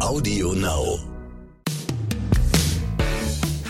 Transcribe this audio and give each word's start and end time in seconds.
Audio 0.00 0.52
Now. 0.52 1.00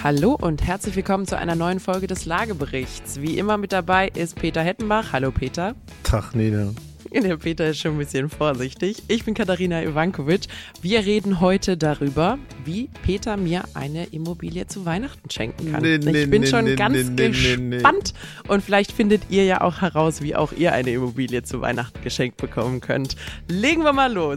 Hallo 0.04 0.36
und 0.39 0.62
herzlich 0.62 0.94
willkommen 0.94 1.26
zu 1.26 1.39
einer 1.39 1.54
neuen 1.54 1.81
Folge 1.81 2.07
des 2.07 2.26
Lageberichts. 2.26 3.23
Wie 3.23 3.39
immer 3.39 3.57
mit 3.57 3.73
dabei 3.73 4.08
ist 4.08 4.36
Peter 4.36 4.62
Hettenbach. 4.62 5.12
Hallo 5.12 5.30
Peter. 5.30 5.75
Tag, 6.02 6.34
Nina. 6.34 6.72
Der 7.10 7.38
Peter 7.38 7.68
ist 7.68 7.78
schon 7.78 7.92
ein 7.92 7.99
bisschen 7.99 8.29
vorsichtig. 8.29 9.02
Ich 9.09 9.25
bin 9.25 9.32
Katharina 9.32 9.82
Ivankovic. 9.82 10.43
Wir 10.83 11.01
reden 11.01 11.41
heute 11.41 11.79
darüber, 11.79 12.39
wie 12.63 12.91
Peter 13.03 13.39
mir 13.39 13.63
eine 13.73 14.05
Immobilie 14.05 14.67
zu 14.67 14.85
Weihnachten 14.85 15.31
schenken 15.31 15.73
kann. 15.73 15.83
Nee, 15.83 15.95
ich 15.95 16.05
nee, 16.05 16.27
bin 16.27 16.43
nee, 16.43 16.47
schon 16.47 16.65
nee, 16.65 16.77
ganz 16.77 17.09
nee, 17.09 17.31
nee, 17.31 17.57
nee, 17.57 17.77
gespannt. 17.77 18.13
Und 18.47 18.63
vielleicht 18.63 18.93
findet 18.93 19.23
ihr 19.31 19.45
ja 19.45 19.63
auch 19.63 19.81
heraus, 19.81 20.21
wie 20.21 20.37
auch 20.37 20.53
ihr 20.53 20.75
eine 20.75 20.91
Immobilie 20.91 21.43
zu 21.43 21.63
Weihnachten 21.63 22.03
geschenkt 22.05 22.37
bekommen 22.37 22.83
könnt. 22.83 23.17
Legen 23.49 23.83
wir 23.83 23.95
mal 23.95 24.13
los. 24.13 24.37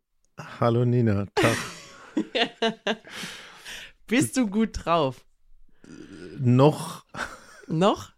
Hallo 0.59 0.85
Nina. 0.85 1.25
Tag. 1.35 1.57
Bist 4.07 4.37
du 4.37 4.47
gut 4.47 4.85
drauf? 4.85 5.25
Noch, 6.39 7.05
Noch? 7.67 8.11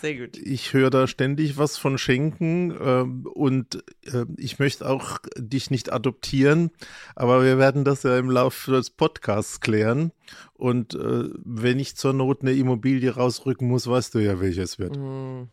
Sehr 0.00 0.16
gut. 0.16 0.38
ich 0.38 0.72
höre 0.72 0.90
da 0.90 1.06
ständig 1.06 1.58
was 1.58 1.76
von 1.76 1.98
Schenken 1.98 2.74
ähm, 2.80 3.26
und 3.26 3.84
äh, 4.06 4.24
ich 4.38 4.58
möchte 4.58 4.88
auch 4.88 5.18
dich 5.36 5.70
nicht 5.70 5.92
adoptieren, 5.92 6.70
aber 7.14 7.44
wir 7.44 7.58
werden 7.58 7.84
das 7.84 8.02
ja 8.04 8.16
im 8.18 8.30
Laufe 8.30 8.70
des 8.72 8.90
Podcasts 8.90 9.60
klären. 9.60 10.12
Und 10.54 10.94
äh, 10.94 11.28
wenn 11.44 11.78
ich 11.78 11.96
zur 11.96 12.12
Not 12.14 12.42
eine 12.42 12.52
Immobilie 12.52 13.14
rausrücken 13.14 13.68
muss, 13.68 13.86
weißt 13.86 14.14
du 14.14 14.20
ja, 14.20 14.40
welches 14.40 14.78
wird. 14.78 14.96
Mm, 14.96 15.48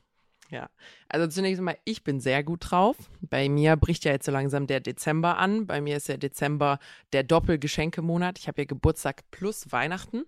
Ja, 0.50 0.70
also 1.10 1.28
zunächst 1.28 1.60
einmal, 1.60 1.78
ich 1.84 2.04
bin 2.04 2.22
sehr 2.22 2.44
gut 2.44 2.72
drauf. 2.72 2.96
Bei 3.22 3.50
mir 3.50 3.76
bricht 3.76 4.06
ja 4.06 4.14
jetzt 4.14 4.26
so 4.26 4.32
langsam 4.32 4.66
der 4.66 4.80
Dezember 4.80 5.38
an. 5.38 5.68
Bei 5.68 5.82
mir 5.82 5.98
ist 5.98 6.08
der 6.08 6.18
Dezember 6.18 6.80
der 7.12 7.24
Doppelgeschenkemonat. 7.24 8.40
Ich 8.40 8.48
habe 8.48 8.62
ja 8.62 8.66
Geburtstag 8.66 9.24
plus 9.30 9.72
Weihnachten. 9.72 10.24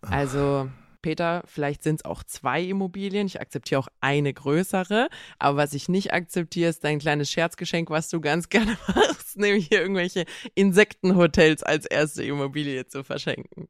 Also, 0.00 0.68
Peter, 1.02 1.42
vielleicht 1.46 1.84
sind 1.84 1.96
es 2.00 2.04
auch 2.04 2.24
zwei 2.24 2.62
Immobilien. 2.62 3.26
Ich 3.26 3.40
akzeptiere 3.40 3.80
auch 3.80 3.88
eine 4.00 4.34
größere. 4.34 5.08
Aber 5.38 5.56
was 5.56 5.74
ich 5.74 5.88
nicht 5.88 6.12
akzeptiere, 6.12 6.70
ist 6.70 6.82
dein 6.82 6.98
kleines 6.98 7.30
Scherzgeschenk, 7.30 7.90
was 7.90 8.08
du 8.08 8.20
ganz 8.20 8.48
gerne 8.48 8.76
machst, 8.88 9.36
nämlich 9.38 9.68
hier 9.68 9.82
irgendwelche 9.82 10.24
Insektenhotels 10.56 11.62
als 11.62 11.86
erste 11.86 12.24
Immobilie 12.24 12.86
zu 12.86 13.04
verschenken. 13.04 13.68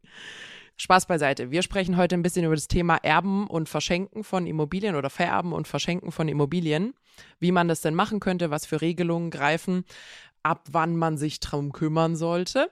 Spaß 0.82 1.06
beiseite. 1.06 1.52
Wir 1.52 1.62
sprechen 1.62 1.96
heute 1.96 2.16
ein 2.16 2.22
bisschen 2.22 2.44
über 2.44 2.56
das 2.56 2.66
Thema 2.66 2.96
Erben 2.96 3.46
und 3.46 3.68
Verschenken 3.68 4.24
von 4.24 4.48
Immobilien 4.48 4.96
oder 4.96 5.10
Vererben 5.10 5.52
und 5.52 5.68
Verschenken 5.68 6.10
von 6.10 6.26
Immobilien. 6.26 6.94
Wie 7.38 7.52
man 7.52 7.68
das 7.68 7.82
denn 7.82 7.94
machen 7.94 8.18
könnte, 8.18 8.50
was 8.50 8.66
für 8.66 8.80
Regelungen 8.80 9.30
greifen, 9.30 9.84
ab 10.42 10.66
wann 10.72 10.96
man 10.96 11.18
sich 11.18 11.38
darum 11.38 11.70
kümmern 11.70 12.16
sollte 12.16 12.68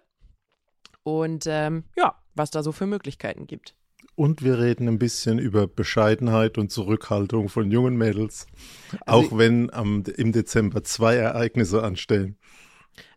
und 1.05 1.45
ähm, 1.46 1.84
ja, 1.96 2.17
was 2.34 2.51
da 2.51 2.64
so 2.64 2.73
für 2.73 2.86
Möglichkeiten 2.86 3.46
gibt. 3.46 3.77
Und 4.17 4.42
wir 4.42 4.58
reden 4.58 4.89
ein 4.89 4.98
bisschen 4.98 5.39
über 5.39 5.68
Bescheidenheit 5.68 6.58
und 6.58 6.73
Zurückhaltung 6.73 7.48
von 7.48 7.70
jungen 7.70 7.96
Mädels, 7.96 8.48
Also 9.07 9.29
auch 9.29 9.39
wenn 9.39 9.73
am, 9.73 10.02
im 10.17 10.33
Dezember 10.33 10.83
zwei 10.83 11.14
Ereignisse 11.14 11.84
anstehen. 11.84 12.36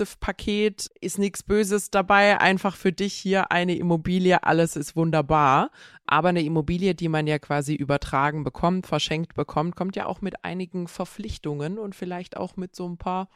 All-Inclusive-Paket, 0.00 0.90
ist 1.00 1.18
nichts 1.18 1.42
Böses 1.42 1.90
dabei, 1.90 2.40
einfach 2.40 2.76
für 2.76 2.92
dich 2.92 3.14
hier 3.14 3.50
eine 3.50 3.74
Immobilie, 3.76 4.42
alles 4.44 4.76
ist 4.76 4.96
wunderbar. 4.96 5.70
Aber 6.06 6.28
eine 6.30 6.42
Immobilie, 6.42 6.94
die 6.94 7.08
man 7.08 7.26
ja 7.26 7.38
quasi 7.38 7.74
übertragen 7.74 8.44
bekommt, 8.44 8.86
verschenkt 8.86 9.34
bekommt, 9.34 9.76
kommt 9.76 9.96
ja 9.96 10.06
auch 10.06 10.20
mit 10.20 10.44
einigen 10.44 10.88
Verpflichtungen 10.88 11.78
und 11.78 11.94
vielleicht 11.94 12.36
auch 12.36 12.56
mit 12.56 12.74
so 12.76 12.88
ein 12.88 12.98
paar 12.98 13.28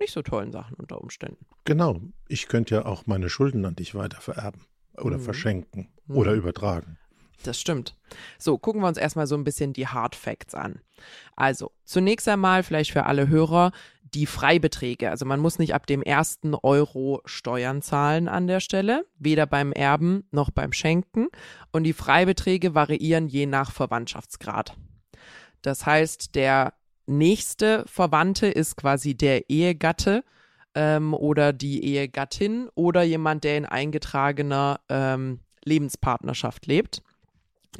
nicht 0.00 0.12
so 0.12 0.22
tollen 0.22 0.52
Sachen 0.52 0.74
unter 0.74 1.00
Umständen. 1.00 1.46
Genau, 1.64 2.00
ich 2.28 2.48
könnte 2.48 2.74
ja 2.76 2.86
auch 2.86 3.06
meine 3.06 3.28
Schulden 3.30 3.64
an 3.64 3.76
dich 3.76 3.94
weiter 3.94 4.20
vererben 4.20 4.62
oder 4.96 5.18
Mhm. 5.18 5.22
verschenken 5.22 5.92
Mhm. 6.06 6.16
oder 6.16 6.32
übertragen. 6.32 6.98
Das 7.44 7.60
stimmt. 7.60 7.96
So, 8.38 8.58
gucken 8.58 8.82
wir 8.82 8.88
uns 8.88 8.98
erstmal 8.98 9.26
so 9.26 9.34
ein 9.34 9.44
bisschen 9.44 9.72
die 9.72 9.88
Hard 9.88 10.14
Facts 10.14 10.54
an. 10.54 10.80
Also, 11.34 11.72
zunächst 11.84 12.28
einmal 12.28 12.62
vielleicht 12.62 12.92
für 12.92 13.06
alle 13.06 13.28
Hörer 13.28 13.72
die 14.14 14.26
Freibeträge. 14.26 15.10
Also 15.10 15.24
man 15.24 15.40
muss 15.40 15.58
nicht 15.58 15.74
ab 15.74 15.86
dem 15.86 16.02
ersten 16.02 16.54
Euro 16.54 17.22
Steuern 17.24 17.82
zahlen 17.82 18.28
an 18.28 18.46
der 18.46 18.60
Stelle, 18.60 19.06
weder 19.18 19.46
beim 19.46 19.72
Erben 19.72 20.24
noch 20.30 20.50
beim 20.50 20.72
Schenken. 20.72 21.28
Und 21.72 21.84
die 21.84 21.94
Freibeträge 21.94 22.74
variieren 22.74 23.28
je 23.28 23.46
nach 23.46 23.72
Verwandtschaftsgrad. 23.72 24.76
Das 25.62 25.86
heißt, 25.86 26.34
der 26.34 26.74
nächste 27.06 27.84
Verwandte 27.86 28.48
ist 28.48 28.76
quasi 28.76 29.14
der 29.14 29.48
Ehegatte 29.48 30.24
ähm, 30.74 31.14
oder 31.14 31.52
die 31.52 31.84
Ehegattin 31.84 32.68
oder 32.74 33.02
jemand, 33.02 33.44
der 33.44 33.56
in 33.56 33.66
eingetragener 33.66 34.80
ähm, 34.88 35.40
Lebenspartnerschaft 35.64 36.66
lebt. 36.66 37.02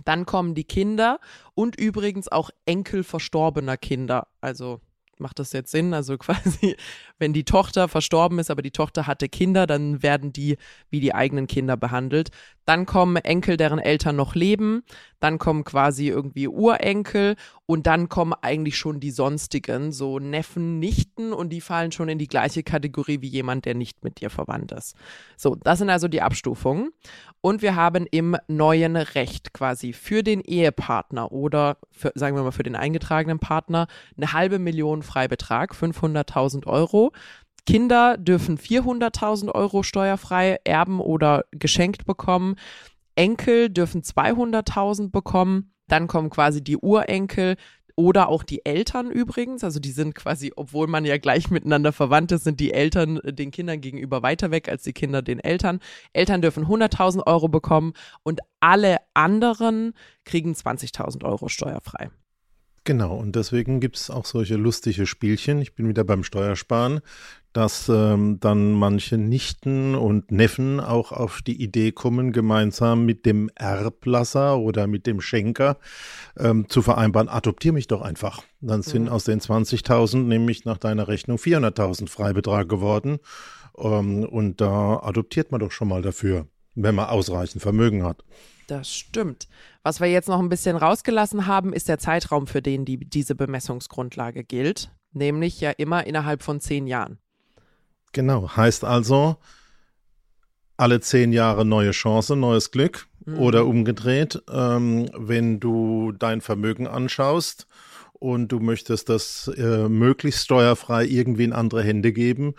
Dann 0.04 0.26
kommen 0.26 0.54
die 0.54 0.64
Kinder 0.64 1.20
und 1.54 1.78
übrigens 1.78 2.28
auch 2.28 2.50
Enkel 2.66 3.04
verstorbener 3.04 3.76
Kinder. 3.76 4.28
Also 4.40 4.80
macht 5.18 5.38
das 5.38 5.52
jetzt 5.52 5.70
Sinn? 5.70 5.94
Also 5.94 6.18
quasi, 6.18 6.76
wenn 7.22 7.32
die 7.32 7.44
Tochter 7.44 7.88
verstorben 7.88 8.38
ist, 8.38 8.50
aber 8.50 8.60
die 8.60 8.72
Tochter 8.72 9.06
hatte 9.06 9.28
Kinder, 9.28 9.66
dann 9.66 10.02
werden 10.02 10.32
die 10.32 10.58
wie 10.90 11.00
die 11.00 11.14
eigenen 11.14 11.46
Kinder 11.46 11.78
behandelt. 11.78 12.30
Dann 12.64 12.84
kommen 12.86 13.16
Enkel, 13.16 13.56
deren 13.56 13.78
Eltern 13.78 14.16
noch 14.16 14.34
leben. 14.34 14.82
Dann 15.18 15.38
kommen 15.38 15.64
quasi 15.64 16.08
irgendwie 16.08 16.48
Urenkel 16.48 17.36
und 17.66 17.86
dann 17.86 18.08
kommen 18.08 18.34
eigentlich 18.40 18.76
schon 18.76 19.00
die 19.00 19.10
sonstigen, 19.10 19.92
so 19.92 20.18
Neffen, 20.18 20.78
Nichten 20.78 21.32
und 21.32 21.50
die 21.50 21.60
fallen 21.60 21.92
schon 21.92 22.08
in 22.08 22.18
die 22.18 22.26
gleiche 22.26 22.62
Kategorie 22.62 23.20
wie 23.20 23.28
jemand, 23.28 23.64
der 23.64 23.74
nicht 23.74 24.02
mit 24.02 24.20
dir 24.20 24.30
verwandt 24.30 24.72
ist. 24.72 24.96
So, 25.36 25.54
das 25.54 25.78
sind 25.78 25.90
also 25.90 26.08
die 26.08 26.22
Abstufungen. 26.22 26.90
Und 27.40 27.62
wir 27.62 27.76
haben 27.76 28.06
im 28.10 28.36
neuen 28.48 28.96
Recht 28.96 29.52
quasi 29.52 29.92
für 29.92 30.22
den 30.22 30.40
Ehepartner 30.40 31.30
oder 31.30 31.78
für, 31.90 32.12
sagen 32.14 32.36
wir 32.36 32.42
mal 32.42 32.52
für 32.52 32.62
den 32.62 32.76
eingetragenen 32.76 33.38
Partner 33.38 33.86
eine 34.16 34.32
halbe 34.32 34.58
Million 34.58 35.02
Freibetrag, 35.02 35.72
500.000 35.72 36.66
Euro. 36.66 37.11
Kinder 37.66 38.16
dürfen 38.18 38.58
400.000 38.58 39.50
Euro 39.54 39.82
steuerfrei 39.82 40.58
erben 40.64 41.00
oder 41.00 41.44
geschenkt 41.52 42.04
bekommen. 42.06 42.56
Enkel 43.14 43.68
dürfen 43.68 44.02
200.000 44.02 45.10
bekommen. 45.10 45.72
Dann 45.86 46.06
kommen 46.08 46.30
quasi 46.30 46.64
die 46.64 46.76
Urenkel 46.76 47.56
oder 47.94 48.28
auch 48.28 48.42
die 48.42 48.64
Eltern 48.64 49.10
übrigens. 49.10 49.64
Also 49.64 49.78
die 49.78 49.92
sind 49.92 50.14
quasi, 50.14 50.52
obwohl 50.56 50.86
man 50.86 51.04
ja 51.04 51.18
gleich 51.18 51.50
miteinander 51.50 51.92
verwandt 51.92 52.32
ist, 52.32 52.44
sind 52.44 52.58
die 52.58 52.72
Eltern 52.72 53.20
den 53.24 53.50
Kindern 53.50 53.80
gegenüber 53.80 54.22
weiter 54.22 54.50
weg 54.50 54.68
als 54.68 54.82
die 54.82 54.92
Kinder 54.92 55.22
den 55.22 55.38
Eltern. 55.38 55.80
Eltern 56.12 56.42
dürfen 56.42 56.66
100.000 56.66 57.26
Euro 57.26 57.48
bekommen 57.48 57.92
und 58.22 58.40
alle 58.60 58.96
anderen 59.14 59.92
kriegen 60.24 60.52
20.000 60.52 61.24
Euro 61.24 61.48
steuerfrei. 61.48 62.10
Genau, 62.84 63.14
und 63.14 63.36
deswegen 63.36 63.78
gibt 63.78 63.96
es 63.96 64.10
auch 64.10 64.24
solche 64.24 64.56
lustige 64.56 65.06
Spielchen. 65.06 65.62
Ich 65.62 65.76
bin 65.76 65.88
wieder 65.88 66.02
beim 66.02 66.24
Steuersparen, 66.24 67.00
dass 67.52 67.88
ähm, 67.88 68.40
dann 68.40 68.72
manche 68.72 69.18
Nichten 69.18 69.94
und 69.94 70.32
Neffen 70.32 70.80
auch 70.80 71.12
auf 71.12 71.42
die 71.42 71.62
Idee 71.62 71.92
kommen, 71.92 72.32
gemeinsam 72.32 73.04
mit 73.04 73.24
dem 73.24 73.50
Erblasser 73.54 74.58
oder 74.58 74.88
mit 74.88 75.06
dem 75.06 75.20
Schenker 75.20 75.78
ähm, 76.36 76.68
zu 76.68 76.82
vereinbaren, 76.82 77.28
adoptier 77.28 77.72
mich 77.72 77.86
doch 77.86 78.02
einfach. 78.02 78.42
Dann 78.60 78.82
sind 78.82 79.04
mhm. 79.04 79.10
aus 79.10 79.24
den 79.24 79.40
20.000 79.40 80.16
nämlich 80.24 80.64
nach 80.64 80.78
deiner 80.78 81.06
Rechnung 81.06 81.36
400.000 81.36 82.08
Freibetrag 82.08 82.68
geworden. 82.68 83.20
Ähm, 83.78 84.24
und 84.24 84.60
da 84.60 84.98
adoptiert 85.04 85.52
man 85.52 85.60
doch 85.60 85.70
schon 85.70 85.86
mal 85.86 86.02
dafür, 86.02 86.48
wenn 86.74 86.96
man 86.96 87.10
ausreichend 87.10 87.62
Vermögen 87.62 88.02
hat. 88.02 88.24
Das 88.66 88.92
stimmt. 88.92 89.48
Was 89.82 90.00
wir 90.00 90.08
jetzt 90.08 90.28
noch 90.28 90.38
ein 90.38 90.48
bisschen 90.48 90.76
rausgelassen 90.76 91.46
haben, 91.46 91.72
ist 91.72 91.88
der 91.88 91.98
Zeitraum, 91.98 92.46
für 92.46 92.62
den 92.62 92.84
die, 92.84 92.98
diese 92.98 93.34
Bemessungsgrundlage 93.34 94.44
gilt, 94.44 94.90
nämlich 95.12 95.60
ja 95.60 95.70
immer 95.70 96.06
innerhalb 96.06 96.42
von 96.42 96.60
zehn 96.60 96.86
Jahren. 96.86 97.18
Genau, 98.12 98.56
heißt 98.56 98.84
also, 98.84 99.36
alle 100.76 101.00
zehn 101.00 101.32
Jahre 101.32 101.64
neue 101.64 101.92
Chance, 101.92 102.36
neues 102.36 102.70
Glück 102.70 103.06
mhm. 103.24 103.38
oder 103.38 103.66
umgedreht, 103.66 104.42
ähm, 104.50 105.08
wenn 105.16 105.60
du 105.60 106.12
dein 106.12 106.40
Vermögen 106.40 106.86
anschaust 106.86 107.66
und 108.12 108.48
du 108.48 108.60
möchtest 108.60 109.08
das 109.08 109.50
äh, 109.56 109.88
möglichst 109.88 110.44
steuerfrei 110.44 111.04
irgendwie 111.04 111.44
in 111.44 111.52
andere 111.52 111.82
Hände 111.82 112.12
geben, 112.12 112.54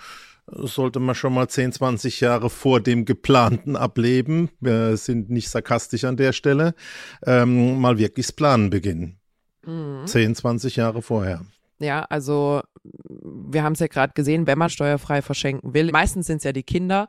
sollte 0.47 0.99
man 0.99 1.15
schon 1.15 1.33
mal 1.33 1.47
10, 1.47 1.71
20 1.73 2.19
Jahre 2.19 2.49
vor 2.49 2.81
dem 2.81 3.05
geplanten 3.05 3.75
ableben. 3.75 4.49
Wir 4.59 4.97
sind 4.97 5.29
nicht 5.29 5.49
sarkastisch 5.49 6.03
an 6.03 6.17
der 6.17 6.33
Stelle. 6.33 6.75
Ähm, 7.25 7.79
mal 7.79 7.97
wirklich 7.97 8.27
das 8.27 8.33
Planen 8.33 8.69
beginnen. 8.69 9.19
Mhm. 9.65 10.05
10, 10.05 10.35
20 10.35 10.75
Jahre 10.75 11.01
vorher. 11.01 11.45
Ja, 11.79 12.05
also 12.09 12.61
wir 12.83 13.63
haben 13.63 13.73
es 13.73 13.79
ja 13.79 13.87
gerade 13.87 14.13
gesehen, 14.13 14.47
wenn 14.47 14.57
man 14.57 14.69
steuerfrei 14.69 15.21
verschenken 15.21 15.73
will, 15.73 15.91
meistens 15.91 16.27
sind 16.27 16.37
es 16.37 16.43
ja 16.43 16.51
die 16.51 16.63
Kinder. 16.63 17.07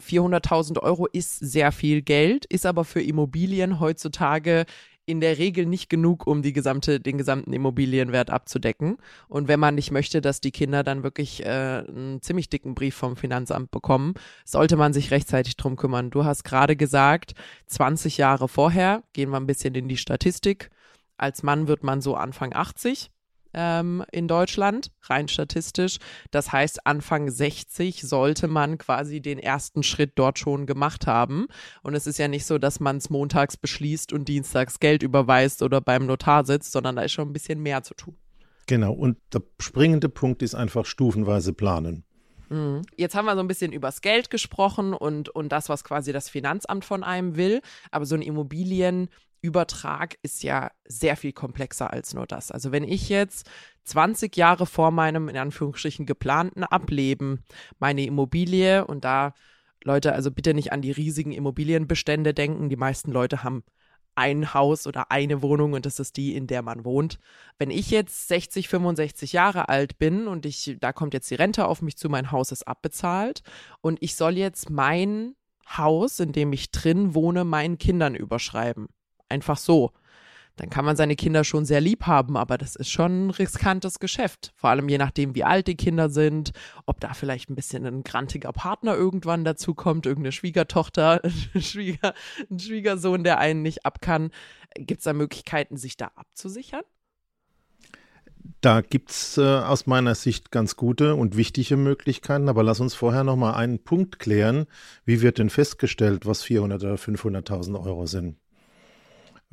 400.000 0.00 0.80
Euro 0.80 1.06
ist 1.06 1.38
sehr 1.38 1.70
viel 1.70 2.02
Geld, 2.02 2.46
ist 2.46 2.66
aber 2.66 2.84
für 2.84 3.02
Immobilien 3.02 3.78
heutzutage 3.78 4.64
in 5.04 5.20
der 5.20 5.38
Regel 5.38 5.66
nicht 5.66 5.88
genug, 5.90 6.26
um 6.26 6.42
die 6.42 6.52
gesamte, 6.52 7.00
den 7.00 7.18
gesamten 7.18 7.52
Immobilienwert 7.52 8.30
abzudecken. 8.30 8.98
Und 9.28 9.48
wenn 9.48 9.60
man 9.60 9.74
nicht 9.74 9.90
möchte, 9.90 10.20
dass 10.20 10.40
die 10.40 10.52
Kinder 10.52 10.82
dann 10.82 11.02
wirklich 11.02 11.44
äh, 11.44 11.84
einen 11.86 12.22
ziemlich 12.22 12.48
dicken 12.48 12.74
Brief 12.74 12.94
vom 12.94 13.16
Finanzamt 13.16 13.70
bekommen, 13.70 14.14
sollte 14.44 14.76
man 14.76 14.92
sich 14.92 15.10
rechtzeitig 15.10 15.56
drum 15.56 15.76
kümmern. 15.76 16.10
Du 16.10 16.24
hast 16.24 16.44
gerade 16.44 16.76
gesagt, 16.76 17.34
20 17.66 18.16
Jahre 18.16 18.48
vorher, 18.48 19.02
gehen 19.12 19.30
wir 19.30 19.38
ein 19.38 19.46
bisschen 19.46 19.74
in 19.74 19.88
die 19.88 19.96
Statistik. 19.96 20.70
Als 21.16 21.42
Mann 21.42 21.68
wird 21.68 21.84
man 21.84 22.00
so 22.00 22.14
Anfang 22.16 22.52
80 22.52 23.11
ähm, 23.54 24.04
in 24.12 24.28
Deutschland, 24.28 24.90
rein 25.02 25.28
statistisch. 25.28 25.98
Das 26.30 26.52
heißt, 26.52 26.86
Anfang 26.86 27.30
60 27.30 28.02
sollte 28.02 28.48
man 28.48 28.78
quasi 28.78 29.20
den 29.20 29.38
ersten 29.38 29.82
Schritt 29.82 30.12
dort 30.16 30.38
schon 30.38 30.66
gemacht 30.66 31.06
haben. 31.06 31.46
Und 31.82 31.94
es 31.94 32.06
ist 32.06 32.18
ja 32.18 32.28
nicht 32.28 32.46
so, 32.46 32.58
dass 32.58 32.80
man 32.80 32.96
es 32.96 33.10
montags 33.10 33.56
beschließt 33.56 34.12
und 34.12 34.28
dienstags 34.28 34.80
Geld 34.80 35.02
überweist 35.02 35.62
oder 35.62 35.80
beim 35.80 36.06
Notar 36.06 36.44
sitzt, 36.44 36.72
sondern 36.72 36.96
da 36.96 37.02
ist 37.02 37.12
schon 37.12 37.28
ein 37.28 37.32
bisschen 37.32 37.60
mehr 37.60 37.82
zu 37.82 37.94
tun. 37.94 38.16
Genau, 38.66 38.92
und 38.92 39.18
der 39.32 39.42
springende 39.60 40.08
Punkt 40.08 40.42
ist 40.42 40.54
einfach 40.54 40.86
stufenweise 40.86 41.52
planen. 41.52 42.04
Mhm. 42.52 42.82
Jetzt 42.96 43.14
haben 43.14 43.24
wir 43.24 43.34
so 43.34 43.40
ein 43.40 43.48
bisschen 43.48 43.72
übers 43.72 44.02
Geld 44.02 44.30
gesprochen 44.30 44.92
und, 44.92 45.28
und 45.30 45.50
das, 45.50 45.68
was 45.68 45.84
quasi 45.84 46.12
das 46.12 46.28
Finanzamt 46.28 46.84
von 46.84 47.02
einem 47.02 47.36
will. 47.36 47.62
Aber 47.90 48.04
so 48.04 48.14
ein 48.14 48.22
Immobilien 48.22 49.08
Übertrag 49.42 50.16
ist 50.22 50.44
ja 50.44 50.70
sehr 50.86 51.16
viel 51.16 51.32
komplexer 51.32 51.92
als 51.92 52.14
nur 52.14 52.26
das. 52.26 52.52
Also 52.52 52.70
wenn 52.70 52.84
ich 52.84 53.08
jetzt 53.08 53.50
20 53.84 54.36
Jahre 54.36 54.66
vor 54.66 54.92
meinem 54.92 55.28
in 55.28 55.36
Anführungsstrichen 55.36 56.06
geplanten 56.06 56.62
Ableben 56.62 57.42
meine 57.80 58.06
Immobilie 58.06 58.86
und 58.86 59.04
da 59.04 59.34
Leute, 59.84 60.12
also 60.12 60.30
bitte 60.30 60.54
nicht 60.54 60.72
an 60.72 60.80
die 60.80 60.92
riesigen 60.92 61.32
Immobilienbestände 61.32 62.34
denken. 62.34 62.68
Die 62.68 62.76
meisten 62.76 63.10
Leute 63.10 63.42
haben 63.42 63.64
ein 64.14 64.54
Haus 64.54 64.86
oder 64.86 65.10
eine 65.10 65.42
Wohnung 65.42 65.72
und 65.72 65.86
das 65.86 65.98
ist 65.98 66.16
die, 66.16 66.36
in 66.36 66.46
der 66.46 66.62
man 66.62 66.84
wohnt. 66.84 67.18
Wenn 67.58 67.70
ich 67.70 67.90
jetzt 67.90 68.28
60, 68.28 68.68
65 68.68 69.32
Jahre 69.32 69.68
alt 69.68 69.98
bin 69.98 70.28
und 70.28 70.46
ich, 70.46 70.76
da 70.80 70.92
kommt 70.92 71.14
jetzt 71.14 71.30
die 71.30 71.34
Rente 71.34 71.66
auf 71.66 71.82
mich 71.82 71.96
zu, 71.96 72.08
mein 72.08 72.30
Haus 72.30 72.52
ist 72.52 72.68
abbezahlt 72.68 73.42
und 73.80 73.98
ich 74.02 74.14
soll 74.14 74.36
jetzt 74.36 74.70
mein 74.70 75.34
Haus, 75.76 76.20
in 76.20 76.32
dem 76.32 76.52
ich 76.52 76.70
drin 76.70 77.14
wohne, 77.14 77.44
meinen 77.44 77.78
Kindern 77.78 78.14
überschreiben 78.14 78.88
einfach 79.32 79.56
so. 79.56 79.92
Dann 80.56 80.68
kann 80.68 80.84
man 80.84 80.96
seine 80.96 81.16
Kinder 81.16 81.44
schon 81.44 81.64
sehr 81.64 81.80
lieb 81.80 82.06
haben, 82.06 82.36
aber 82.36 82.58
das 82.58 82.76
ist 82.76 82.90
schon 82.90 83.26
ein 83.26 83.30
riskantes 83.30 83.98
Geschäft. 83.98 84.52
Vor 84.54 84.68
allem 84.68 84.88
je 84.88 84.98
nachdem, 84.98 85.34
wie 85.34 85.44
alt 85.44 85.66
die 85.66 85.76
Kinder 85.76 86.10
sind, 86.10 86.52
ob 86.84 87.00
da 87.00 87.14
vielleicht 87.14 87.48
ein 87.48 87.54
bisschen 87.54 87.86
ein 87.86 88.04
grantiger 88.04 88.52
Partner 88.52 88.94
irgendwann 88.94 89.44
dazu 89.44 89.74
kommt, 89.74 90.04
irgendeine 90.04 90.32
Schwiegertochter, 90.32 91.22
ein, 91.54 91.62
Schwieger, 91.62 92.12
ein 92.50 92.58
Schwiegersohn, 92.58 93.24
der 93.24 93.38
einen 93.38 93.62
nicht 93.62 93.86
ab 93.86 94.02
kann. 94.02 94.30
Gibt 94.76 95.00
es 95.00 95.04
da 95.04 95.14
Möglichkeiten, 95.14 95.78
sich 95.78 95.96
da 95.96 96.10
abzusichern? 96.16 96.82
Da 98.60 98.80
gibt 98.80 99.10
es 99.10 99.38
äh, 99.38 99.42
aus 99.42 99.86
meiner 99.86 100.14
Sicht 100.14 100.50
ganz 100.50 100.76
gute 100.76 101.14
und 101.14 101.36
wichtige 101.36 101.76
Möglichkeiten, 101.76 102.48
aber 102.48 102.62
lass 102.62 102.80
uns 102.80 102.94
vorher 102.94 103.24
noch 103.24 103.36
mal 103.36 103.54
einen 103.54 103.78
Punkt 103.82 104.18
klären. 104.18 104.66
Wie 105.04 105.20
wird 105.20 105.38
denn 105.38 105.50
festgestellt, 105.50 106.26
was 106.26 106.42
400 106.42 106.82
oder 106.84 106.94
500.000 106.94 107.84
Euro 107.84 108.06
sind? 108.06 108.36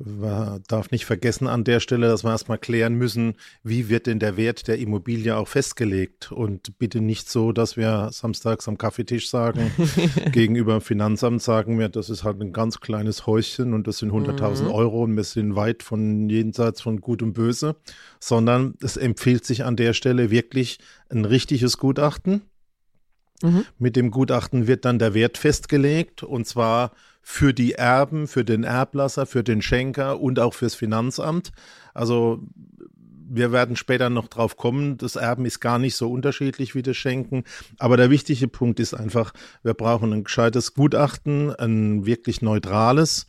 Man 0.02 0.62
darf 0.66 0.90
nicht 0.90 1.04
vergessen 1.04 1.46
an 1.46 1.62
der 1.62 1.78
Stelle, 1.78 2.08
dass 2.08 2.24
wir 2.24 2.30
erstmal 2.30 2.56
klären 2.56 2.94
müssen, 2.94 3.34
wie 3.62 3.90
wird 3.90 4.06
denn 4.06 4.18
der 4.18 4.38
Wert 4.38 4.66
der 4.66 4.78
Immobilie 4.78 5.36
auch 5.36 5.48
festgelegt 5.48 6.32
und 6.32 6.78
bitte 6.78 7.02
nicht 7.02 7.28
so, 7.28 7.52
dass 7.52 7.76
wir 7.76 8.08
samstags 8.10 8.66
am 8.66 8.78
Kaffeetisch 8.78 9.28
sagen, 9.28 9.70
gegenüber 10.32 10.78
dem 10.78 10.80
Finanzamt 10.80 11.42
sagen 11.42 11.78
wir, 11.78 11.90
das 11.90 12.08
ist 12.08 12.24
halt 12.24 12.40
ein 12.40 12.54
ganz 12.54 12.80
kleines 12.80 13.26
Häuschen 13.26 13.74
und 13.74 13.86
das 13.86 13.98
sind 13.98 14.10
100.000 14.10 14.62
mhm. 14.62 14.70
Euro 14.70 15.02
und 15.02 15.16
wir 15.16 15.24
sind 15.24 15.54
weit 15.54 15.82
von 15.82 16.30
jenseits 16.30 16.80
von 16.80 17.02
Gut 17.02 17.22
und 17.22 17.34
Böse, 17.34 17.76
sondern 18.20 18.74
es 18.82 18.96
empfiehlt 18.96 19.44
sich 19.44 19.64
an 19.64 19.76
der 19.76 19.92
Stelle 19.92 20.30
wirklich 20.30 20.78
ein 21.10 21.26
richtiges 21.26 21.76
Gutachten. 21.76 22.42
Mhm. 23.42 23.64
Mit 23.78 23.96
dem 23.96 24.10
Gutachten 24.10 24.66
wird 24.66 24.84
dann 24.84 24.98
der 24.98 25.14
Wert 25.14 25.38
festgelegt 25.38 26.22
und 26.22 26.46
zwar 26.46 26.92
für 27.22 27.52
die 27.52 27.72
Erben, 27.72 28.26
für 28.26 28.44
den 28.44 28.64
Erblasser, 28.64 29.26
für 29.26 29.44
den 29.44 29.62
Schenker 29.62 30.20
und 30.20 30.38
auch 30.38 30.54
fürs 30.54 30.74
Finanzamt. 30.74 31.52
Also 31.94 32.42
wir 33.32 33.52
werden 33.52 33.76
später 33.76 34.10
noch 34.10 34.26
drauf 34.26 34.56
kommen. 34.56 34.98
Das 34.98 35.16
Erben 35.16 35.44
ist 35.44 35.60
gar 35.60 35.78
nicht 35.78 35.94
so 35.94 36.10
unterschiedlich 36.10 36.74
wie 36.74 36.82
das 36.82 36.96
Schenken. 36.96 37.44
Aber 37.78 37.96
der 37.96 38.10
wichtige 38.10 38.48
Punkt 38.48 38.80
ist 38.80 38.92
einfach, 38.92 39.32
wir 39.62 39.74
brauchen 39.74 40.12
ein 40.12 40.24
gescheites 40.24 40.74
Gutachten, 40.74 41.54
ein 41.54 42.06
wirklich 42.06 42.42
neutrales 42.42 43.28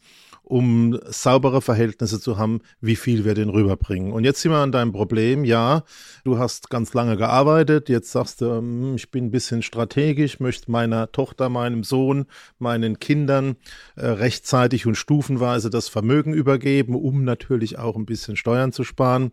um 0.52 1.00
saubere 1.06 1.62
Verhältnisse 1.62 2.20
zu 2.20 2.38
haben, 2.38 2.60
wie 2.82 2.98
viel 2.98 3.24
wir 3.24 3.36
den 3.36 3.48
rüberbringen. 3.48 4.12
Und 4.12 4.26
jetzt 4.26 4.42
sind 4.42 4.52
wir 4.52 4.58
an 4.58 4.74
deinem 4.74 4.92
Problem. 4.92 5.46
Ja, 5.46 5.84
du 6.26 6.40
hast 6.40 6.70
ganz 6.70 6.94
lange 6.94 7.16
gearbeitet. 7.16 7.88
Jetzt 7.88 8.12
sagst 8.12 8.42
du, 8.42 8.58
hm, 8.58 8.96
ich 8.96 9.10
bin 9.12 9.28
ein 9.28 9.32
bisschen 9.32 9.62
strategisch, 9.62 10.42
möchte 10.42 10.70
meiner 10.70 11.10
Tochter, 11.14 11.48
meinem 11.48 11.86
Sohn, 11.86 12.26
meinen 12.60 13.00
Kindern 13.00 13.56
äh, 13.96 14.06
rechtzeitig 14.08 14.86
und 14.86 14.96
stufenweise 14.96 15.70
das 15.70 15.88
Vermögen 15.88 16.34
übergeben, 16.34 16.96
um 16.96 17.24
natürlich 17.24 17.80
auch 17.80 17.96
ein 17.96 18.06
bisschen 18.06 18.36
Steuern 18.36 18.74
zu 18.74 18.84
sparen. 18.84 19.32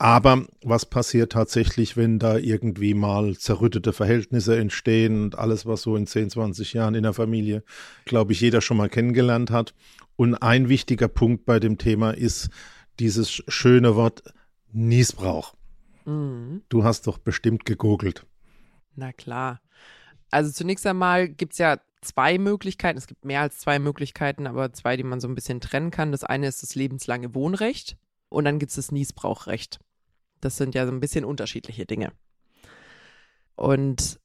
Aber 0.00 0.46
was 0.62 0.86
passiert 0.86 1.32
tatsächlich, 1.32 1.94
wenn 1.94 2.18
da 2.18 2.38
irgendwie 2.38 2.94
mal 2.94 3.36
zerrüttete 3.36 3.92
Verhältnisse 3.92 4.58
entstehen 4.58 5.24
und 5.24 5.38
alles, 5.38 5.66
was 5.66 5.82
so 5.82 5.94
in 5.94 6.06
10, 6.06 6.30
20 6.30 6.72
Jahren 6.72 6.94
in 6.94 7.02
der 7.02 7.12
Familie, 7.12 7.62
glaube 8.06 8.32
ich, 8.32 8.40
jeder 8.40 8.62
schon 8.62 8.78
mal 8.78 8.88
kennengelernt 8.88 9.50
hat. 9.50 9.74
Und 10.16 10.36
ein 10.36 10.70
wichtiger 10.70 11.08
Punkt 11.08 11.44
bei 11.44 11.60
dem 11.60 11.76
Thema 11.76 12.12
ist 12.12 12.48
dieses 12.98 13.30
schöne 13.30 13.94
Wort 13.94 14.22
Niesbrauch. 14.72 15.54
Mhm. 16.06 16.62
Du 16.70 16.82
hast 16.82 17.06
doch 17.06 17.18
bestimmt 17.18 17.66
gegoogelt. 17.66 18.24
Na 18.96 19.12
klar. 19.12 19.60
Also 20.30 20.50
zunächst 20.50 20.86
einmal 20.86 21.28
gibt 21.28 21.52
es 21.52 21.58
ja 21.58 21.78
zwei 22.00 22.38
Möglichkeiten. 22.38 22.96
Es 22.96 23.06
gibt 23.06 23.26
mehr 23.26 23.42
als 23.42 23.58
zwei 23.58 23.78
Möglichkeiten, 23.78 24.46
aber 24.46 24.72
zwei, 24.72 24.96
die 24.96 25.04
man 25.04 25.20
so 25.20 25.28
ein 25.28 25.34
bisschen 25.34 25.60
trennen 25.60 25.90
kann. 25.90 26.10
Das 26.10 26.24
eine 26.24 26.46
ist 26.46 26.62
das 26.62 26.74
lebenslange 26.74 27.34
Wohnrecht 27.34 27.98
und 28.30 28.46
dann 28.46 28.58
gibt 28.58 28.70
es 28.70 28.76
das 28.76 28.92
Niesbrauchrecht. 28.92 29.78
Das 30.40 30.56
sind 30.56 30.74
ja 30.74 30.86
so 30.86 30.92
ein 30.92 31.00
bisschen 31.00 31.24
unterschiedliche 31.24 31.86
Dinge. 31.86 32.12
Und 33.56 34.18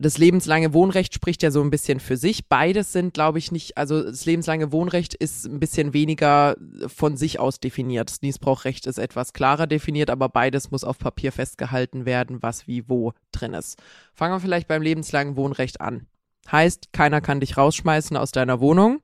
das 0.00 0.16
lebenslange 0.16 0.72
Wohnrecht 0.72 1.12
spricht 1.12 1.42
ja 1.42 1.50
so 1.50 1.60
ein 1.60 1.68
bisschen 1.68 2.00
für 2.00 2.16
sich. 2.16 2.48
Beides 2.48 2.90
sind, 2.92 3.12
glaube 3.12 3.38
ich, 3.38 3.52
nicht, 3.52 3.76
also 3.76 4.02
das 4.02 4.24
lebenslange 4.24 4.72
Wohnrecht 4.72 5.14
ist 5.14 5.44
ein 5.44 5.60
bisschen 5.60 5.92
weniger 5.92 6.56
von 6.86 7.18
sich 7.18 7.38
aus 7.38 7.60
definiert. 7.60 8.10
Das 8.10 8.22
Niesbrauchrecht 8.22 8.86
ist 8.86 8.98
etwas 8.98 9.34
klarer 9.34 9.66
definiert, 9.66 10.08
aber 10.08 10.30
beides 10.30 10.70
muss 10.70 10.84
auf 10.84 10.98
Papier 10.98 11.32
festgehalten 11.32 12.06
werden, 12.06 12.42
was 12.42 12.66
wie 12.66 12.88
wo 12.88 13.12
drin 13.30 13.52
ist. 13.52 13.78
Fangen 14.14 14.34
wir 14.34 14.40
vielleicht 14.40 14.68
beim 14.68 14.80
lebenslangen 14.80 15.36
Wohnrecht 15.36 15.82
an. 15.82 16.06
Heißt, 16.50 16.94
keiner 16.94 17.20
kann 17.20 17.40
dich 17.40 17.58
rausschmeißen 17.58 18.16
aus 18.16 18.32
deiner 18.32 18.58
Wohnung. 18.60 19.02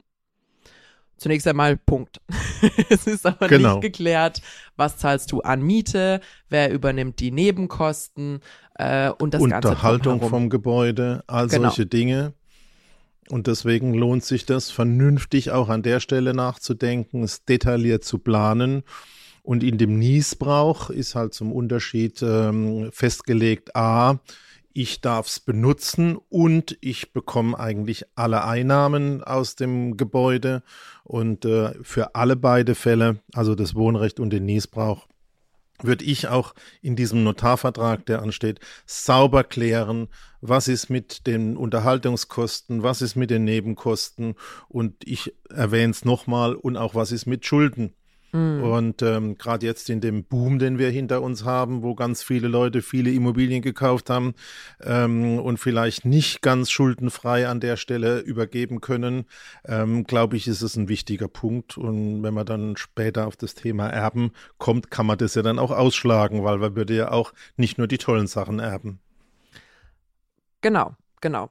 Zunächst 1.16 1.46
einmal 1.46 1.76
Punkt. 1.76 2.20
es 2.90 3.06
ist 3.06 3.24
aber 3.24 3.48
genau. 3.48 3.74
nicht 3.74 3.82
geklärt, 3.82 4.42
was 4.76 4.98
zahlst 4.98 5.32
du 5.32 5.40
an 5.40 5.62
Miete, 5.62 6.20
wer 6.50 6.70
übernimmt 6.70 7.20
die 7.20 7.30
Nebenkosten 7.30 8.40
äh, 8.74 9.10
und 9.10 9.32
das 9.32 9.40
Unterhaltung 9.40 9.70
Ganze 9.72 9.88
Unterhaltung 9.88 10.28
vom 10.28 10.50
Gebäude, 10.50 11.24
all 11.26 11.48
genau. 11.48 11.68
solche 11.68 11.86
Dinge. 11.86 12.34
Und 13.28 13.46
deswegen 13.46 13.94
lohnt 13.94 14.24
sich 14.24 14.46
das, 14.46 14.70
vernünftig 14.70 15.50
auch 15.50 15.68
an 15.68 15.82
der 15.82 16.00
Stelle 16.00 16.34
nachzudenken, 16.34 17.22
es 17.22 17.44
detailliert 17.44 18.04
zu 18.04 18.18
planen. 18.18 18.84
Und 19.42 19.62
in 19.62 19.78
dem 19.78 19.98
Niesbrauch 19.98 20.90
ist 20.90 21.14
halt 21.14 21.32
zum 21.32 21.52
Unterschied 21.52 22.22
ähm, 22.22 22.90
festgelegt, 22.92 23.74
a, 23.74 24.20
ich 24.76 25.00
darf 25.00 25.26
es 25.26 25.40
benutzen 25.40 26.18
und 26.28 26.76
ich 26.82 27.14
bekomme 27.14 27.58
eigentlich 27.58 28.04
alle 28.14 28.44
Einnahmen 28.44 29.24
aus 29.24 29.56
dem 29.56 29.96
Gebäude 29.96 30.62
und 31.02 31.46
äh, 31.46 31.72
für 31.82 32.14
alle 32.14 32.36
beide 32.36 32.74
Fälle, 32.74 33.20
also 33.32 33.54
das 33.54 33.74
Wohnrecht 33.74 34.20
und 34.20 34.30
den 34.30 34.44
Niesbrauch, 34.44 35.08
würde 35.82 36.04
ich 36.04 36.28
auch 36.28 36.54
in 36.82 36.94
diesem 36.94 37.24
Notarvertrag, 37.24 38.04
der 38.04 38.20
ansteht, 38.20 38.60
sauber 38.84 39.44
klären, 39.44 40.08
was 40.42 40.68
ist 40.68 40.90
mit 40.90 41.26
den 41.26 41.56
Unterhaltungskosten, 41.56 42.82
was 42.82 43.00
ist 43.00 43.16
mit 43.16 43.30
den 43.30 43.44
Nebenkosten 43.44 44.34
und 44.68 44.94
ich 45.06 45.32
erwähne 45.48 45.92
es 45.92 46.04
nochmal 46.04 46.54
und 46.54 46.76
auch 46.76 46.94
was 46.94 47.12
ist 47.12 47.24
mit 47.24 47.46
Schulden. 47.46 47.94
Mhm. 48.36 48.62
Und 48.62 49.02
ähm, 49.02 49.38
gerade 49.38 49.64
jetzt 49.64 49.88
in 49.88 50.00
dem 50.00 50.24
Boom, 50.24 50.58
den 50.58 50.78
wir 50.78 50.90
hinter 50.90 51.22
uns 51.22 51.44
haben, 51.44 51.82
wo 51.82 51.94
ganz 51.94 52.22
viele 52.22 52.48
Leute 52.48 52.82
viele 52.82 53.10
Immobilien 53.10 53.62
gekauft 53.62 54.10
haben 54.10 54.34
ähm, 54.82 55.38
und 55.38 55.58
vielleicht 55.58 56.04
nicht 56.04 56.42
ganz 56.42 56.70
schuldenfrei 56.70 57.48
an 57.48 57.60
der 57.60 57.76
Stelle 57.76 58.18
übergeben 58.20 58.82
können, 58.82 59.24
ähm, 59.64 60.04
glaube 60.04 60.36
ich, 60.36 60.48
ist 60.48 60.60
es 60.60 60.76
ein 60.76 60.88
wichtiger 60.88 61.28
Punkt. 61.28 61.78
Und 61.78 62.22
wenn 62.22 62.34
man 62.34 62.44
dann 62.44 62.76
später 62.76 63.26
auf 63.26 63.36
das 63.36 63.54
Thema 63.54 63.88
Erben 63.88 64.32
kommt, 64.58 64.90
kann 64.90 65.06
man 65.06 65.16
das 65.16 65.34
ja 65.34 65.42
dann 65.42 65.58
auch 65.58 65.70
ausschlagen, 65.70 66.44
weil 66.44 66.58
man 66.58 66.76
würde 66.76 66.94
ja 66.94 67.10
auch 67.12 67.32
nicht 67.56 67.78
nur 67.78 67.86
die 67.86 67.98
tollen 67.98 68.26
Sachen 68.26 68.58
erben. 68.58 69.00
Genau, 70.60 70.94
genau. 71.20 71.50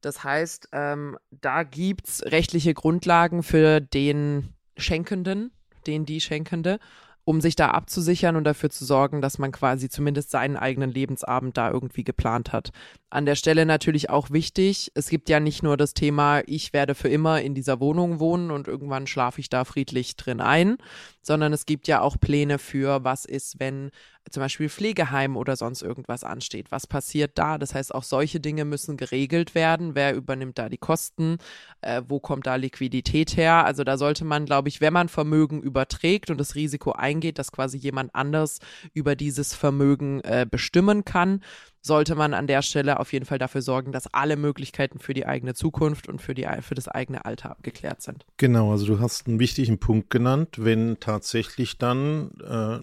Das 0.00 0.24
heißt, 0.24 0.70
ähm, 0.72 1.18
da 1.30 1.62
gibt 1.62 2.08
es 2.08 2.24
rechtliche 2.24 2.74
Grundlagen 2.74 3.42
für 3.42 3.80
den 3.80 4.54
Schenkenden, 4.76 5.52
den 5.86 6.06
die 6.06 6.20
Schenkende, 6.20 6.78
um 7.24 7.40
sich 7.40 7.56
da 7.56 7.70
abzusichern 7.70 8.36
und 8.36 8.44
dafür 8.44 8.70
zu 8.70 8.84
sorgen, 8.84 9.20
dass 9.20 9.38
man 9.38 9.52
quasi 9.52 9.88
zumindest 9.88 10.30
seinen 10.30 10.56
eigenen 10.56 10.90
Lebensabend 10.90 11.56
da 11.56 11.70
irgendwie 11.70 12.04
geplant 12.04 12.52
hat. 12.52 12.72
An 13.12 13.26
der 13.26 13.34
Stelle 13.34 13.66
natürlich 13.66 14.08
auch 14.08 14.30
wichtig, 14.30 14.90
es 14.94 15.10
gibt 15.10 15.28
ja 15.28 15.38
nicht 15.38 15.62
nur 15.62 15.76
das 15.76 15.92
Thema, 15.92 16.40
ich 16.46 16.72
werde 16.72 16.94
für 16.94 17.10
immer 17.10 17.42
in 17.42 17.54
dieser 17.54 17.78
Wohnung 17.78 18.20
wohnen 18.20 18.50
und 18.50 18.68
irgendwann 18.68 19.06
schlafe 19.06 19.38
ich 19.38 19.50
da 19.50 19.66
friedlich 19.66 20.16
drin 20.16 20.40
ein, 20.40 20.78
sondern 21.20 21.52
es 21.52 21.66
gibt 21.66 21.88
ja 21.88 22.00
auch 22.00 22.18
Pläne 22.18 22.58
für, 22.58 23.04
was 23.04 23.26
ist, 23.26 23.60
wenn 23.60 23.90
zum 24.30 24.40
Beispiel 24.40 24.70
Pflegeheim 24.70 25.36
oder 25.36 25.56
sonst 25.56 25.82
irgendwas 25.82 26.24
ansteht. 26.24 26.70
Was 26.70 26.86
passiert 26.86 27.32
da? 27.36 27.58
Das 27.58 27.74
heißt, 27.74 27.94
auch 27.94 28.02
solche 28.02 28.40
Dinge 28.40 28.64
müssen 28.64 28.96
geregelt 28.96 29.54
werden. 29.54 29.94
Wer 29.94 30.14
übernimmt 30.14 30.58
da 30.58 30.70
die 30.70 30.78
Kosten? 30.78 31.36
Äh, 31.82 32.02
wo 32.08 32.18
kommt 32.18 32.46
da 32.46 32.54
Liquidität 32.54 33.36
her? 33.36 33.66
Also 33.66 33.84
da 33.84 33.98
sollte 33.98 34.24
man, 34.24 34.46
glaube 34.46 34.70
ich, 34.70 34.80
wenn 34.80 34.92
man 34.92 35.10
Vermögen 35.10 35.60
überträgt 35.60 36.30
und 36.30 36.38
das 36.38 36.54
Risiko 36.54 36.92
eingeht, 36.92 37.38
dass 37.38 37.52
quasi 37.52 37.76
jemand 37.76 38.14
anders 38.14 38.60
über 38.94 39.16
dieses 39.16 39.54
Vermögen 39.54 40.20
äh, 40.22 40.46
bestimmen 40.50 41.04
kann, 41.04 41.42
sollte 41.82 42.14
man 42.14 42.32
an 42.32 42.46
der 42.46 42.62
Stelle 42.62 43.00
auf 43.00 43.12
jeden 43.12 43.26
Fall 43.26 43.38
dafür 43.38 43.60
sorgen, 43.60 43.90
dass 43.90 44.12
alle 44.14 44.36
Möglichkeiten 44.36 45.00
für 45.00 45.14
die 45.14 45.26
eigene 45.26 45.54
Zukunft 45.54 46.08
und 46.08 46.22
für, 46.22 46.32
die, 46.32 46.46
für 46.60 46.76
das 46.76 46.86
eigene 46.86 47.24
Alter 47.24 47.56
geklärt 47.62 48.02
sind. 48.02 48.24
Genau, 48.36 48.70
also 48.70 48.86
du 48.86 49.00
hast 49.00 49.26
einen 49.26 49.40
wichtigen 49.40 49.78
Punkt 49.78 50.08
genannt, 50.08 50.56
wenn 50.58 50.98
tatsächlich 51.00 51.78
dann 51.78 52.30
äh, 52.48 52.78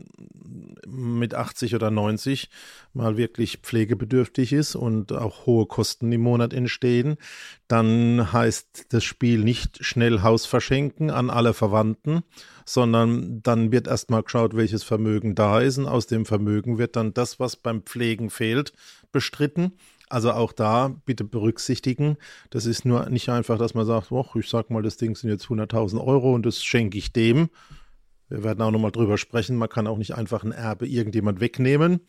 mit 0.87 1.33
80 1.33 1.75
oder 1.75 1.91
90 1.91 2.49
mal 2.93 3.15
wirklich 3.15 3.59
pflegebedürftig 3.59 4.51
ist 4.51 4.75
und 4.75 5.13
auch 5.13 5.45
hohe 5.45 5.65
Kosten 5.65 6.11
im 6.11 6.21
Monat 6.21 6.53
entstehen, 6.53 7.17
dann 7.69 8.33
heißt 8.33 8.87
das 8.89 9.03
Spiel 9.05 9.43
nicht 9.43 9.83
schnell 9.85 10.23
Haus 10.23 10.45
verschenken 10.45 11.09
an 11.09 11.29
alle 11.29 11.53
Verwandten, 11.53 12.23
sondern 12.69 13.41
dann 13.41 13.71
wird 13.71 13.87
erstmal 13.87 14.21
geschaut, 14.21 14.55
welches 14.55 14.83
Vermögen 14.83 15.33
da 15.33 15.59
ist 15.59 15.79
und 15.79 15.87
aus 15.87 16.05
dem 16.05 16.25
Vermögen 16.25 16.77
wird 16.77 16.95
dann 16.95 17.15
das, 17.15 17.39
was 17.39 17.55
beim 17.55 17.81
Pflegen 17.81 18.29
fehlt, 18.29 18.73
bestritten. 19.11 19.73
Also 20.07 20.31
auch 20.31 20.53
da 20.53 20.95
bitte 21.05 21.23
berücksichtigen. 21.23 22.17
Das 22.51 22.67
ist 22.67 22.85
nur 22.85 23.09
nicht 23.09 23.29
einfach, 23.29 23.57
dass 23.57 23.73
man 23.73 23.87
sagt, 23.87 24.11
ich 24.35 24.49
sag 24.49 24.69
mal, 24.69 24.83
das 24.83 24.97
Ding 24.97 25.15
sind 25.15 25.31
jetzt 25.31 25.45
100.000 25.45 26.03
Euro 26.03 26.33
und 26.33 26.45
das 26.45 26.63
schenke 26.63 26.97
ich 26.97 27.11
dem. 27.11 27.49
Wir 28.27 28.43
werden 28.43 28.61
auch 28.61 28.71
nochmal 28.71 28.91
drüber 28.91 29.17
sprechen. 29.17 29.57
Man 29.57 29.69
kann 29.69 29.87
auch 29.87 29.97
nicht 29.97 30.13
einfach 30.13 30.43
ein 30.43 30.51
Erbe 30.51 30.87
irgendjemand 30.87 31.41
wegnehmen. 31.41 32.01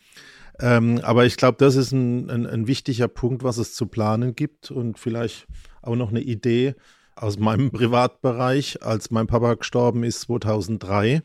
Ähm, 0.58 1.00
aber 1.02 1.24
ich 1.24 1.38
glaube, 1.38 1.56
das 1.58 1.76
ist 1.76 1.92
ein, 1.92 2.28
ein, 2.28 2.46
ein 2.46 2.66
wichtiger 2.66 3.08
Punkt, 3.08 3.44
was 3.44 3.56
es 3.56 3.74
zu 3.74 3.86
planen 3.86 4.34
gibt 4.34 4.70
und 4.70 4.98
vielleicht 4.98 5.46
auch 5.80 5.96
noch 5.96 6.10
eine 6.10 6.20
Idee, 6.20 6.74
aus 7.20 7.38
meinem 7.38 7.70
Privatbereich, 7.70 8.82
als 8.82 9.10
mein 9.10 9.26
Papa 9.26 9.54
gestorben 9.54 10.04
ist 10.04 10.22
2003. 10.22 11.22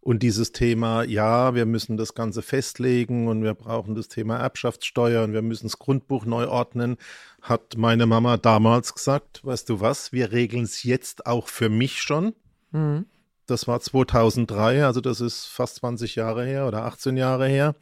Und 0.00 0.22
dieses 0.22 0.52
Thema, 0.52 1.02
ja, 1.02 1.54
wir 1.54 1.66
müssen 1.66 1.96
das 1.96 2.14
Ganze 2.14 2.40
festlegen 2.42 3.28
und 3.28 3.42
wir 3.42 3.54
brauchen 3.54 3.94
das 3.94 4.08
Thema 4.08 4.36
Erbschaftssteuer 4.36 5.24
und 5.24 5.32
wir 5.32 5.42
müssen 5.42 5.66
das 5.66 5.78
Grundbuch 5.78 6.24
neu 6.24 6.46
ordnen, 6.46 6.96
hat 7.42 7.76
meine 7.76 8.06
Mama 8.06 8.36
damals 8.36 8.94
gesagt, 8.94 9.44
weißt 9.44 9.68
du 9.68 9.80
was, 9.80 10.12
wir 10.12 10.32
regeln 10.32 10.64
es 10.64 10.84
jetzt 10.84 11.26
auch 11.26 11.48
für 11.48 11.68
mich 11.68 12.00
schon. 12.00 12.34
Mhm. 12.70 13.06
Das 13.46 13.68
war 13.68 13.80
2003, 13.80 14.84
also 14.84 15.00
das 15.00 15.20
ist 15.20 15.46
fast 15.46 15.76
20 15.76 16.16
Jahre 16.16 16.44
her 16.44 16.66
oder 16.66 16.84
18 16.84 17.16
Jahre 17.16 17.46
her. 17.46 17.76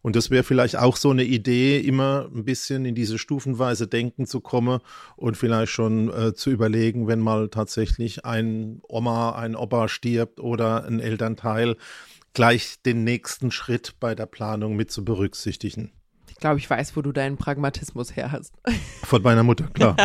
Und 0.00 0.14
das 0.14 0.30
wäre 0.30 0.44
vielleicht 0.44 0.76
auch 0.76 0.96
so 0.96 1.10
eine 1.10 1.24
Idee, 1.24 1.80
immer 1.80 2.28
ein 2.32 2.44
bisschen 2.44 2.84
in 2.84 2.94
diese 2.94 3.18
stufenweise 3.18 3.88
Denken 3.88 4.26
zu 4.26 4.40
kommen 4.40 4.80
und 5.16 5.36
vielleicht 5.36 5.72
schon 5.72 6.08
äh, 6.08 6.34
zu 6.34 6.50
überlegen, 6.50 7.08
wenn 7.08 7.18
mal 7.18 7.48
tatsächlich 7.48 8.24
ein 8.24 8.80
Oma, 8.88 9.32
ein 9.32 9.56
Opa 9.56 9.88
stirbt 9.88 10.38
oder 10.38 10.84
ein 10.84 11.00
Elternteil, 11.00 11.76
gleich 12.32 12.80
den 12.82 13.02
nächsten 13.02 13.50
Schritt 13.50 13.96
bei 13.98 14.14
der 14.14 14.26
Planung 14.26 14.76
mit 14.76 14.92
zu 14.92 15.04
berücksichtigen. 15.04 15.90
Ich 16.28 16.36
glaube, 16.36 16.58
ich 16.58 16.70
weiß, 16.70 16.96
wo 16.96 17.02
du 17.02 17.10
deinen 17.10 17.36
Pragmatismus 17.36 18.14
her 18.14 18.30
hast. 18.30 18.54
Von 19.02 19.22
meiner 19.22 19.42
Mutter, 19.42 19.66
klar. 19.66 19.96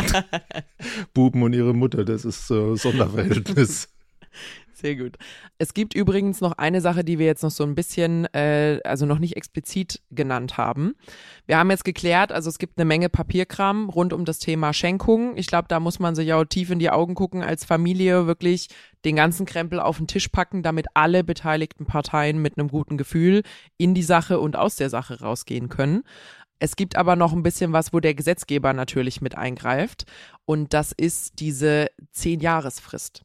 Buben 1.14 1.44
und 1.44 1.54
ihre 1.54 1.76
Mutter, 1.76 2.04
das 2.04 2.26
ist 2.26 2.50
äh, 2.50 2.76
Sonderverhältnis. 2.76 3.90
Sehr 4.84 4.98
gut. 4.98 5.16
Es 5.58 5.74
gibt 5.74 5.94
übrigens 5.94 6.42
noch 6.42 6.58
eine 6.58 6.82
Sache, 6.82 7.06
die 7.06 7.18
wir 7.18 7.26
jetzt 7.26 7.42
noch 7.42 7.52
so 7.52 7.64
ein 7.64 7.74
bisschen, 7.74 8.26
äh, 8.34 8.82
also 8.84 9.06
noch 9.06 9.18
nicht 9.18 9.38
explizit 9.38 10.02
genannt 10.12 10.58
haben. 10.58 10.96
Wir 11.46 11.58
haben 11.58 11.72
jetzt 11.72 11.86
geklärt, 11.86 12.34
also 12.34 12.50
es 12.50 12.58
gibt 12.58 12.78
eine 12.78 12.84
Menge 12.84 13.08
Papierkram 13.08 13.88
rund 13.90 14.12
um 14.12 14.26
das 14.26 14.40
Thema 14.40 14.74
Schenkung. 14.74 15.38
Ich 15.38 15.48
glaube, 15.48 15.70
da 15.70 15.80
muss 15.80 16.00
man 16.00 16.16
sich 16.16 16.34
auch 16.34 16.44
tief 16.44 16.70
in 16.70 16.80
die 16.80 16.90
Augen 16.90 17.16
gucken, 17.16 17.44
als 17.44 17.64
Familie 17.64 18.28
wirklich 18.28 18.68
den 19.06 19.16
ganzen 19.16 19.46
Krempel 19.46 19.80
auf 19.80 20.00
den 20.00 20.08
Tisch 20.08 20.28
packen, 20.28 20.64
damit 20.64 20.88
alle 20.96 21.24
beteiligten 21.24 21.86
Parteien 21.86 22.42
mit 22.42 22.58
einem 22.58 22.68
guten 22.68 22.98
Gefühl 22.98 23.44
in 23.78 23.94
die 23.94 24.04
Sache 24.04 24.42
und 24.42 24.58
aus 24.58 24.76
der 24.76 24.90
Sache 24.90 25.22
rausgehen 25.22 25.70
können. 25.70 26.04
Es 26.60 26.76
gibt 26.76 26.98
aber 26.98 27.16
noch 27.16 27.32
ein 27.32 27.44
bisschen 27.44 27.72
was, 27.72 27.94
wo 27.94 28.02
der 28.02 28.16
Gesetzgeber 28.16 28.74
natürlich 28.74 29.22
mit 29.22 29.38
eingreift. 29.38 30.04
Und 30.44 30.74
das 30.74 30.92
ist 30.92 31.40
diese 31.40 31.88
Zehn-Jahresfrist. 32.12 33.24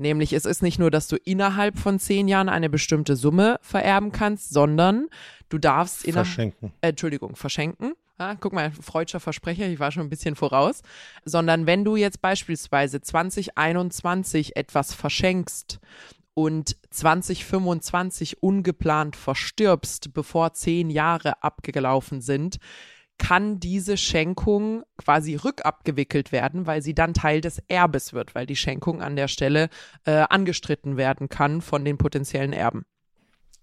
Nämlich 0.00 0.32
es 0.32 0.46
ist 0.46 0.62
nicht 0.62 0.78
nur, 0.78 0.90
dass 0.90 1.08
du 1.08 1.16
innerhalb 1.16 1.78
von 1.78 1.98
zehn 1.98 2.26
Jahren 2.26 2.48
eine 2.48 2.70
bestimmte 2.70 3.16
Summe 3.16 3.58
vererben 3.60 4.12
kannst, 4.12 4.50
sondern 4.50 5.08
du 5.50 5.58
darfst 5.58 6.04
innerhalb. 6.04 6.26
Verschenken. 6.26 6.72
Äh, 6.80 6.88
Entschuldigung, 6.88 7.36
verschenken. 7.36 7.92
Ja, 8.18 8.34
guck 8.34 8.52
mal, 8.52 8.70
freudscher 8.70 9.20
Versprecher, 9.20 9.66
ich 9.68 9.78
war 9.78 9.92
schon 9.92 10.02
ein 10.04 10.10
bisschen 10.10 10.36
voraus. 10.36 10.82
Sondern 11.24 11.66
wenn 11.66 11.84
du 11.84 11.96
jetzt 11.96 12.22
beispielsweise 12.22 13.02
2021 13.02 14.56
etwas 14.56 14.94
verschenkst 14.94 15.80
und 16.32 16.76
2025 16.90 18.42
ungeplant 18.42 19.16
verstirbst, 19.16 20.14
bevor 20.14 20.54
zehn 20.54 20.88
Jahre 20.88 21.42
abgelaufen 21.42 22.22
sind, 22.22 22.58
kann 23.20 23.60
diese 23.60 23.98
Schenkung 23.98 24.82
quasi 24.96 25.36
rückabgewickelt 25.36 26.32
werden, 26.32 26.66
weil 26.66 26.82
sie 26.82 26.94
dann 26.94 27.12
Teil 27.12 27.42
des 27.42 27.62
Erbes 27.68 28.14
wird, 28.14 28.34
weil 28.34 28.46
die 28.46 28.56
Schenkung 28.56 29.02
an 29.02 29.14
der 29.14 29.28
Stelle 29.28 29.68
äh, 30.06 30.24
angestritten 30.28 30.96
werden 30.96 31.28
kann 31.28 31.60
von 31.60 31.84
den 31.84 31.98
potenziellen 31.98 32.54
Erben. 32.54 32.86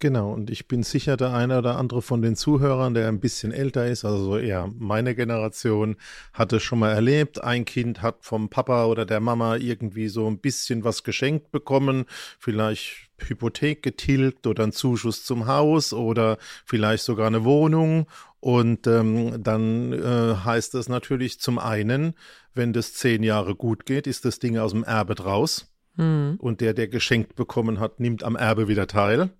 Genau, 0.00 0.32
und 0.32 0.48
ich 0.48 0.68
bin 0.68 0.84
sicher, 0.84 1.16
der 1.16 1.34
eine 1.34 1.58
oder 1.58 1.76
andere 1.76 2.02
von 2.02 2.22
den 2.22 2.36
Zuhörern, 2.36 2.94
der 2.94 3.08
ein 3.08 3.18
bisschen 3.18 3.50
älter 3.50 3.88
ist, 3.88 4.04
also 4.04 4.38
eher 4.38 4.70
meine 4.78 5.16
Generation, 5.16 5.96
hat 6.32 6.52
es 6.52 6.62
schon 6.62 6.78
mal 6.78 6.92
erlebt. 6.92 7.42
Ein 7.42 7.64
Kind 7.64 8.00
hat 8.00 8.18
vom 8.20 8.48
Papa 8.48 8.84
oder 8.86 9.04
der 9.04 9.18
Mama 9.18 9.56
irgendwie 9.56 10.06
so 10.06 10.28
ein 10.28 10.38
bisschen 10.38 10.84
was 10.84 11.02
geschenkt 11.02 11.50
bekommen, 11.50 12.04
vielleicht 12.38 13.07
Hypothek 13.26 13.82
getilgt 13.82 14.46
oder 14.46 14.62
einen 14.62 14.72
Zuschuss 14.72 15.24
zum 15.24 15.46
Haus 15.46 15.92
oder 15.92 16.38
vielleicht 16.64 17.04
sogar 17.04 17.26
eine 17.26 17.44
Wohnung. 17.44 18.06
Und 18.40 18.86
ähm, 18.86 19.42
dann 19.42 19.92
äh, 19.92 20.36
heißt 20.44 20.74
es 20.74 20.88
natürlich 20.88 21.40
zum 21.40 21.58
einen, 21.58 22.14
wenn 22.54 22.72
das 22.72 22.94
zehn 22.94 23.22
Jahre 23.22 23.54
gut 23.54 23.86
geht, 23.86 24.06
ist 24.06 24.24
das 24.24 24.38
Ding 24.38 24.58
aus 24.58 24.72
dem 24.72 24.84
Erbe 24.84 25.14
draus. 25.14 25.72
Mhm. 25.96 26.36
Und 26.38 26.60
der, 26.60 26.74
der 26.74 26.88
geschenkt 26.88 27.34
bekommen 27.34 27.80
hat, 27.80 28.00
nimmt 28.00 28.22
am 28.22 28.36
Erbe 28.36 28.68
wieder 28.68 28.86
teil. 28.86 29.30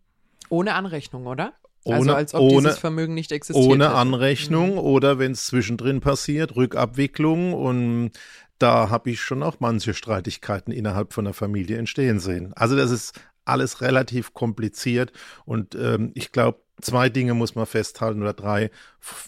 Ohne 0.49 0.75
Anrechnung, 0.75 1.27
oder? 1.27 1.53
Ohne, 1.85 1.97
also 1.97 2.15
als 2.15 2.35
ob 2.35 2.41
ohne, 2.43 2.63
dieses 2.63 2.79
Vermögen 2.79 3.15
nicht 3.15 3.33
existiert. 3.33 3.67
Ohne 3.67 3.87
hätte. 3.87 3.95
Anrechnung 3.95 4.73
mhm. 4.73 4.79
oder 4.79 5.19
wenn 5.19 5.33
es 5.33 5.47
zwischendrin 5.47 6.01
passiert, 6.01 6.57
Rückabwicklung 6.57 7.55
und 7.55 8.11
da 8.59 8.91
habe 8.91 9.11
ich 9.11 9.21
schon 9.21 9.43
auch 9.43 9.57
manche 9.61 9.95
Streitigkeiten 9.95 10.73
innerhalb 10.73 11.13
von 11.13 11.25
der 11.25 11.35
Familie 11.35 11.79
entstehen 11.79 12.19
sehen. 12.19 12.53
Also 12.55 12.77
das 12.77 12.91
ist 12.91 13.19
alles 13.49 13.81
relativ 13.81 14.35
kompliziert 14.35 15.13
und 15.45 15.75
ähm, 15.75 16.13
ich 16.15 16.33
glaube, 16.33 16.61
zwei 16.81 17.09
Dinge 17.09 17.35
muss 17.35 17.55
man 17.55 17.67
festhalten 17.67 18.23
oder 18.23 18.33
drei. 18.33 18.71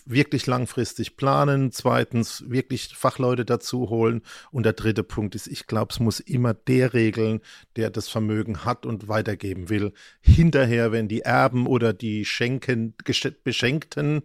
Wirklich 0.04 0.46
langfristig 0.46 1.16
planen. 1.16 1.72
Zweitens, 1.72 2.44
wirklich 2.48 2.94
Fachleute 2.96 3.44
dazu 3.44 3.88
holen. 3.88 4.22
Und 4.50 4.64
der 4.64 4.72
dritte 4.72 5.02
Punkt 5.02 5.34
ist, 5.34 5.46
ich 5.46 5.66
glaube, 5.66 5.92
es 5.92 6.00
muss 6.00 6.20
immer 6.20 6.54
der 6.54 6.94
regeln, 6.94 7.40
der 7.76 7.90
das 7.90 8.08
Vermögen 8.08 8.64
hat 8.64 8.86
und 8.86 9.08
weitergeben 9.08 9.68
will. 9.68 9.92
Hinterher, 10.20 10.92
wenn 10.92 11.08
die 11.08 11.22
Erben 11.22 11.66
oder 11.66 11.92
die 11.92 12.24
Schenken, 12.24 12.94
Beschenkten 13.44 14.22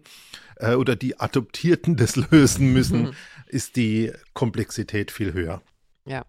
äh, 0.56 0.74
oder 0.74 0.96
die 0.96 1.18
Adoptierten 1.18 1.96
das 1.96 2.16
lösen 2.16 2.72
müssen, 2.72 3.02
mhm. 3.02 3.12
ist 3.46 3.76
die 3.76 4.12
Komplexität 4.34 5.10
viel 5.10 5.32
höher. 5.32 5.62
Ja. 6.04 6.24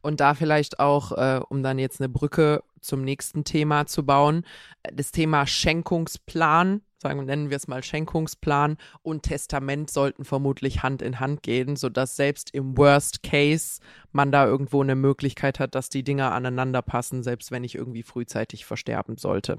Und 0.00 0.20
da 0.20 0.34
vielleicht 0.34 0.78
auch, 0.78 1.12
äh, 1.12 1.40
um 1.48 1.62
dann 1.62 1.78
jetzt 1.78 2.00
eine 2.00 2.08
Brücke 2.08 2.62
zum 2.80 3.02
nächsten 3.02 3.44
Thema 3.44 3.86
zu 3.86 4.04
bauen, 4.04 4.44
das 4.92 5.10
Thema 5.12 5.46
Schenkungsplan, 5.46 6.82
sagen 6.98 7.24
nennen 7.24 7.50
wir 7.50 7.56
es 7.56 7.68
mal 7.68 7.82
Schenkungsplan 7.82 8.76
und 9.02 9.22
Testament 9.22 9.90
sollten 9.90 10.24
vermutlich 10.24 10.82
Hand 10.82 11.02
in 11.02 11.20
Hand 11.20 11.42
gehen, 11.42 11.76
sodass 11.76 12.16
selbst 12.16 12.52
im 12.54 12.76
Worst 12.76 13.22
Case 13.22 13.80
man 14.12 14.32
da 14.32 14.46
irgendwo 14.46 14.82
eine 14.82 14.96
Möglichkeit 14.96 15.60
hat, 15.60 15.74
dass 15.74 15.88
die 15.88 16.02
Dinger 16.02 16.32
aneinander 16.32 16.82
passen, 16.82 17.22
selbst 17.22 17.50
wenn 17.50 17.64
ich 17.64 17.74
irgendwie 17.74 18.02
frühzeitig 18.02 18.64
versterben 18.64 19.16
sollte. 19.16 19.58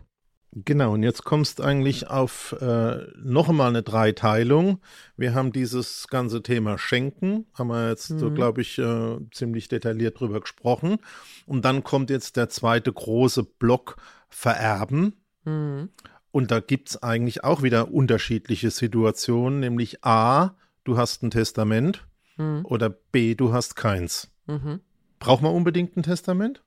Genau, 0.52 0.94
und 0.94 1.04
jetzt 1.04 1.26
kommst 1.26 1.62
eigentlich 1.62 2.08
auf 2.08 2.56
äh, 2.60 3.06
noch 3.18 3.50
einmal 3.50 3.70
eine 3.70 3.84
Dreiteilung. 3.84 4.80
Wir 5.16 5.36
haben 5.36 5.52
dieses 5.52 6.08
ganze 6.08 6.42
Thema 6.42 6.80
Schenken, 6.80 7.46
haben 7.54 7.68
wir 7.68 7.90
jetzt, 7.90 8.10
mhm. 8.10 8.20
so 8.20 8.32
glaube 8.32 8.62
ich, 8.62 8.80
äh, 8.80 9.18
ziemlich 9.32 9.68
detailliert 9.68 10.20
drüber 10.20 10.42
gesprochen. 10.42 10.98
Und 11.46 11.66
dann 11.66 11.84
kommt 11.84 12.10
jetzt 12.10 12.36
der 12.36 12.50
zweite 12.50 12.92
große 12.92 13.44
Block 13.44 13.98
Vererben. 14.28 15.14
Mhm. 15.46 15.90
Und 16.32 16.52
da 16.52 16.60
gibt 16.60 16.90
es 16.90 17.04
eigentlich 17.04 17.44
auch 17.44 17.62
wieder 17.62 17.92
unterschiedliche 17.92 18.72
Situationen, 18.72 19.60
nämlich 19.60 20.04
A, 20.04 20.56
du 20.84 20.98
hast 20.98 21.24
ein 21.24 21.32
Testament 21.32 22.08
mhm. 22.38 22.66
oder 22.66 22.90
B, 22.90 23.36
du 23.36 23.54
hast 23.54 23.76
keins. 23.76 24.32
Mhm. 24.48 24.82
Braucht 25.20 25.42
man 25.42 25.54
unbedingt 25.54 25.96
ein 25.98 26.04
Testament? 26.04 26.64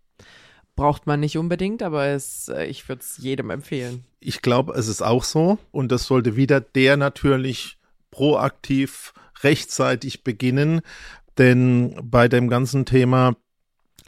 Braucht 0.75 1.07
man 1.07 1.21
nicht 1.21 1.37
unbedingt, 1.37 1.83
aber 1.83 2.07
es, 2.07 2.49
äh, 2.49 2.65
ich 2.65 2.89
würde 2.89 3.03
es 3.03 3.19
jedem 3.19 3.51
empfehlen. 3.51 4.05
Ich 4.21 4.41
glaube, 4.41 4.73
es 4.75 4.89
ist 4.89 5.03
auch 5.03 5.25
so. 5.25 5.59
Und 5.71 5.93
das 5.93 6.07
sollte 6.07 6.37
wieder 6.37 6.61
der 6.61 6.97
natürlich 6.97 7.79
proaktiv 8.11 9.13
rechtzeitig 9.43 10.25
beginnen. 10.25 10.81
Denn 11.39 11.97
bei 12.03 12.29
dem 12.29 12.49
ganzen 12.49 12.87
Thema 12.87 13.37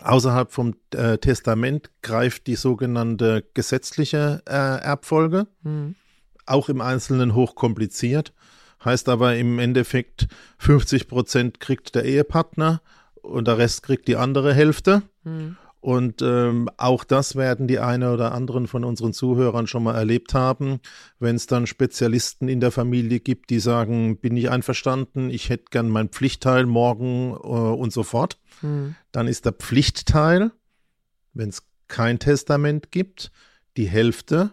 außerhalb 0.03 0.53
vom 0.53 0.74
äh, 0.94 1.18
Testament 1.18 1.90
greift 2.03 2.46
die 2.46 2.57
sogenannte 2.57 3.44
gesetzliche 3.55 4.42
äh, 4.46 4.53
Erbfolge. 4.53 5.46
Mhm. 5.62 5.96
Auch 6.46 6.68
im 6.68 6.81
Einzelnen 6.81 7.35
hochkompliziert. 7.35 8.33
Heißt 8.85 9.09
aber 9.09 9.37
im 9.37 9.59
Endeffekt 9.59 10.29
50 10.59 11.09
Prozent 11.09 11.61
kriegt 11.61 11.94
der 11.94 12.05
Ehepartner 12.05 12.83
und 13.22 13.48
der 13.48 13.57
Rest 13.57 13.83
kriegt 13.83 14.09
die 14.09 14.16
andere 14.16 14.53
Hälfte. 14.53 15.03
Mhm. 15.24 15.57
Und 15.85 16.23
ähm, 16.23 16.70
auch 16.79 17.05
das 17.05 17.37
werden 17.37 17.68
die 17.68 17.79
eine 17.79 18.11
oder 18.14 18.33
anderen 18.33 18.68
von 18.68 18.85
unseren 18.85 19.12
Zuhörern 19.12 19.66
schon 19.66 19.83
mal 19.83 19.94
erlebt 19.94 20.33
haben, 20.33 20.81
wenn 21.18 21.37
es 21.37 21.47
dann 21.47 21.66
Spezialisten 21.66 22.49
in 22.49 22.61
der 22.61 22.70
Familie 22.70 23.20
gibt, 23.20 23.51
die 23.51 23.59
sagen, 23.59 24.16
bin 24.16 24.35
ich 24.35 24.49
einverstanden, 24.49 25.29
ich 25.29 25.51
hätte 25.51 25.66
gern 25.70 25.90
mein 25.90 26.09
Pflichtteil 26.09 26.64
morgen 26.64 27.33
äh, 27.33 27.35
und 27.35 27.92
so 27.92 28.03
fort. 28.03 28.38
Mhm. 28.62 28.94
Dann 29.12 29.29
ist 29.29 29.44
der 29.44 29.53
Pflichtteil, 29.53 30.53
wenn 31.35 31.51
es 31.51 31.64
kein 31.87 32.18
Testament 32.18 32.90
gibt, 32.90 33.31
die 33.77 33.87
Hälfte 33.87 34.53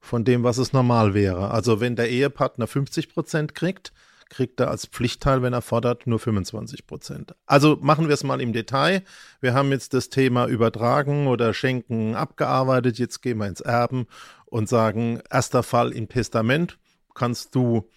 von 0.00 0.24
dem, 0.24 0.42
was 0.42 0.58
es 0.58 0.72
normal 0.72 1.14
wäre. 1.14 1.52
Also 1.52 1.78
wenn 1.78 1.94
der 1.94 2.10
Ehepartner 2.10 2.66
50 2.66 3.14
Prozent 3.14 3.54
kriegt, 3.54 3.92
kriegt 4.30 4.60
er 4.60 4.70
als 4.70 4.86
Pflichtteil, 4.86 5.42
wenn 5.42 5.52
er 5.52 5.62
fordert, 5.62 6.06
nur 6.06 6.18
25 6.18 6.86
Prozent. 6.86 7.34
Also 7.46 7.78
machen 7.80 8.08
wir 8.08 8.14
es 8.14 8.24
mal 8.24 8.40
im 8.40 8.52
Detail. 8.52 9.02
Wir 9.40 9.54
haben 9.54 9.70
jetzt 9.70 9.94
das 9.94 10.08
Thema 10.08 10.46
Übertragen 10.46 11.26
oder 11.26 11.54
Schenken 11.54 12.14
abgearbeitet. 12.14 12.98
Jetzt 12.98 13.20
gehen 13.22 13.38
wir 13.38 13.46
ins 13.46 13.60
Erben 13.60 14.06
und 14.46 14.68
sagen, 14.68 15.20
erster 15.30 15.62
Fall 15.62 15.92
im 15.92 16.08
Testament 16.08 16.78
kannst 17.14 17.54
du 17.54 17.88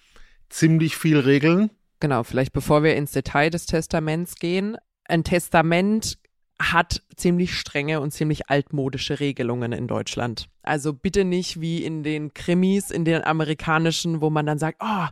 ziemlich 0.50 0.98
viel 0.98 1.20
regeln. 1.20 1.70
Genau, 2.00 2.24
vielleicht 2.24 2.54
bevor 2.54 2.84
wir 2.84 2.96
ins 2.96 3.12
Detail 3.12 3.50
des 3.50 3.66
Testaments 3.66 4.36
gehen. 4.36 4.78
Ein 5.06 5.24
Testament 5.24 6.18
hat 6.60 7.02
ziemlich 7.16 7.58
strenge 7.58 8.02
und 8.02 8.12
ziemlich 8.12 8.50
altmodische 8.50 9.20
Regelungen 9.20 9.72
in 9.72 9.88
Deutschland. 9.88 10.48
Also 10.62 10.94
bitte 10.94 11.26
nicht 11.26 11.62
wie 11.62 11.84
in 11.84 12.04
den 12.04 12.34
Krimis, 12.34 12.92
in 12.92 13.06
den 13.06 13.24
amerikanischen, 13.24 14.22
wo 14.22 14.30
man 14.30 14.46
dann 14.46 14.60
sagt, 14.60 14.78
oh, 14.82 15.08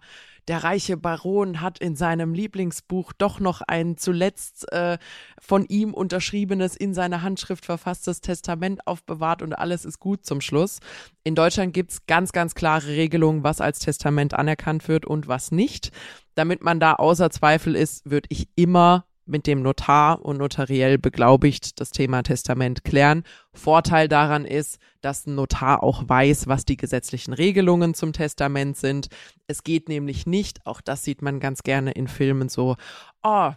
der 0.50 0.64
reiche 0.64 0.98
Baron 0.98 1.62
hat 1.62 1.78
in 1.78 1.96
seinem 1.96 2.34
Lieblingsbuch 2.34 3.14
doch 3.14 3.40
noch 3.40 3.62
ein 3.62 3.98
zuletzt 3.98 4.70
äh, 4.74 4.98
von 5.40 5.64
ihm 5.66 5.94
unterschriebenes, 5.94 6.76
in 6.76 6.96
seiner 6.96 7.22
Handschrift 7.22 7.66
verfasstes 7.66 8.22
Testament 8.22 8.88
aufbewahrt 8.88 9.44
und 9.44 9.54
alles 9.54 9.86
ist 9.86 10.00
gut 10.00 10.26
zum 10.26 10.42
Schluss. 10.42 10.80
In 11.24 11.36
Deutschland 11.36 11.76
gibt 11.76 11.92
es 11.92 12.08
ganz, 12.08 12.32
ganz 12.32 12.56
klare 12.56 12.88
Regelungen, 12.88 13.44
was 13.44 13.62
als 13.62 13.78
Testament 13.78 14.34
anerkannt 14.34 14.88
wird 14.88 15.06
und 15.06 15.28
was 15.28 15.52
nicht. 15.52 15.92
Damit 16.34 16.64
man 16.64 16.80
da 16.80 16.94
außer 16.94 17.30
Zweifel 17.30 17.76
ist, 17.76 18.10
würde 18.10 18.28
ich 18.32 18.50
immer 18.56 19.06
mit 19.30 19.48
dem 19.48 19.62
Notar 19.62 20.24
und 20.26 20.38
notariell 20.38 20.98
beglaubigt 20.98 21.80
das 21.80 21.92
Thema 21.92 22.24
Testament 22.24 22.84
klären. 22.84 23.24
Vorteil 23.54 24.08
daran 24.08 24.46
ist, 24.46 24.80
dass 25.02 25.26
ein 25.26 25.36
Notar 25.36 25.84
auch 25.84 26.08
weiß, 26.08 26.48
was 26.48 26.66
die 26.66 26.78
gesetzlichen 26.78 27.34
Regelungen 27.34 27.94
zum 27.94 28.12
Testament 28.12 28.78
sind. 28.78 29.08
Es 29.48 29.64
geht 29.64 29.88
nämlich 29.88 30.26
nicht, 30.26 30.66
auch 30.66 30.82
das 30.82 31.04
sieht 31.04 31.22
man 31.22 31.40
ganz 31.40 31.64
gerne 31.64 31.92
in 31.92 32.08
Filmen 32.08 32.50
so, 32.50 32.76
oh, 33.24 33.52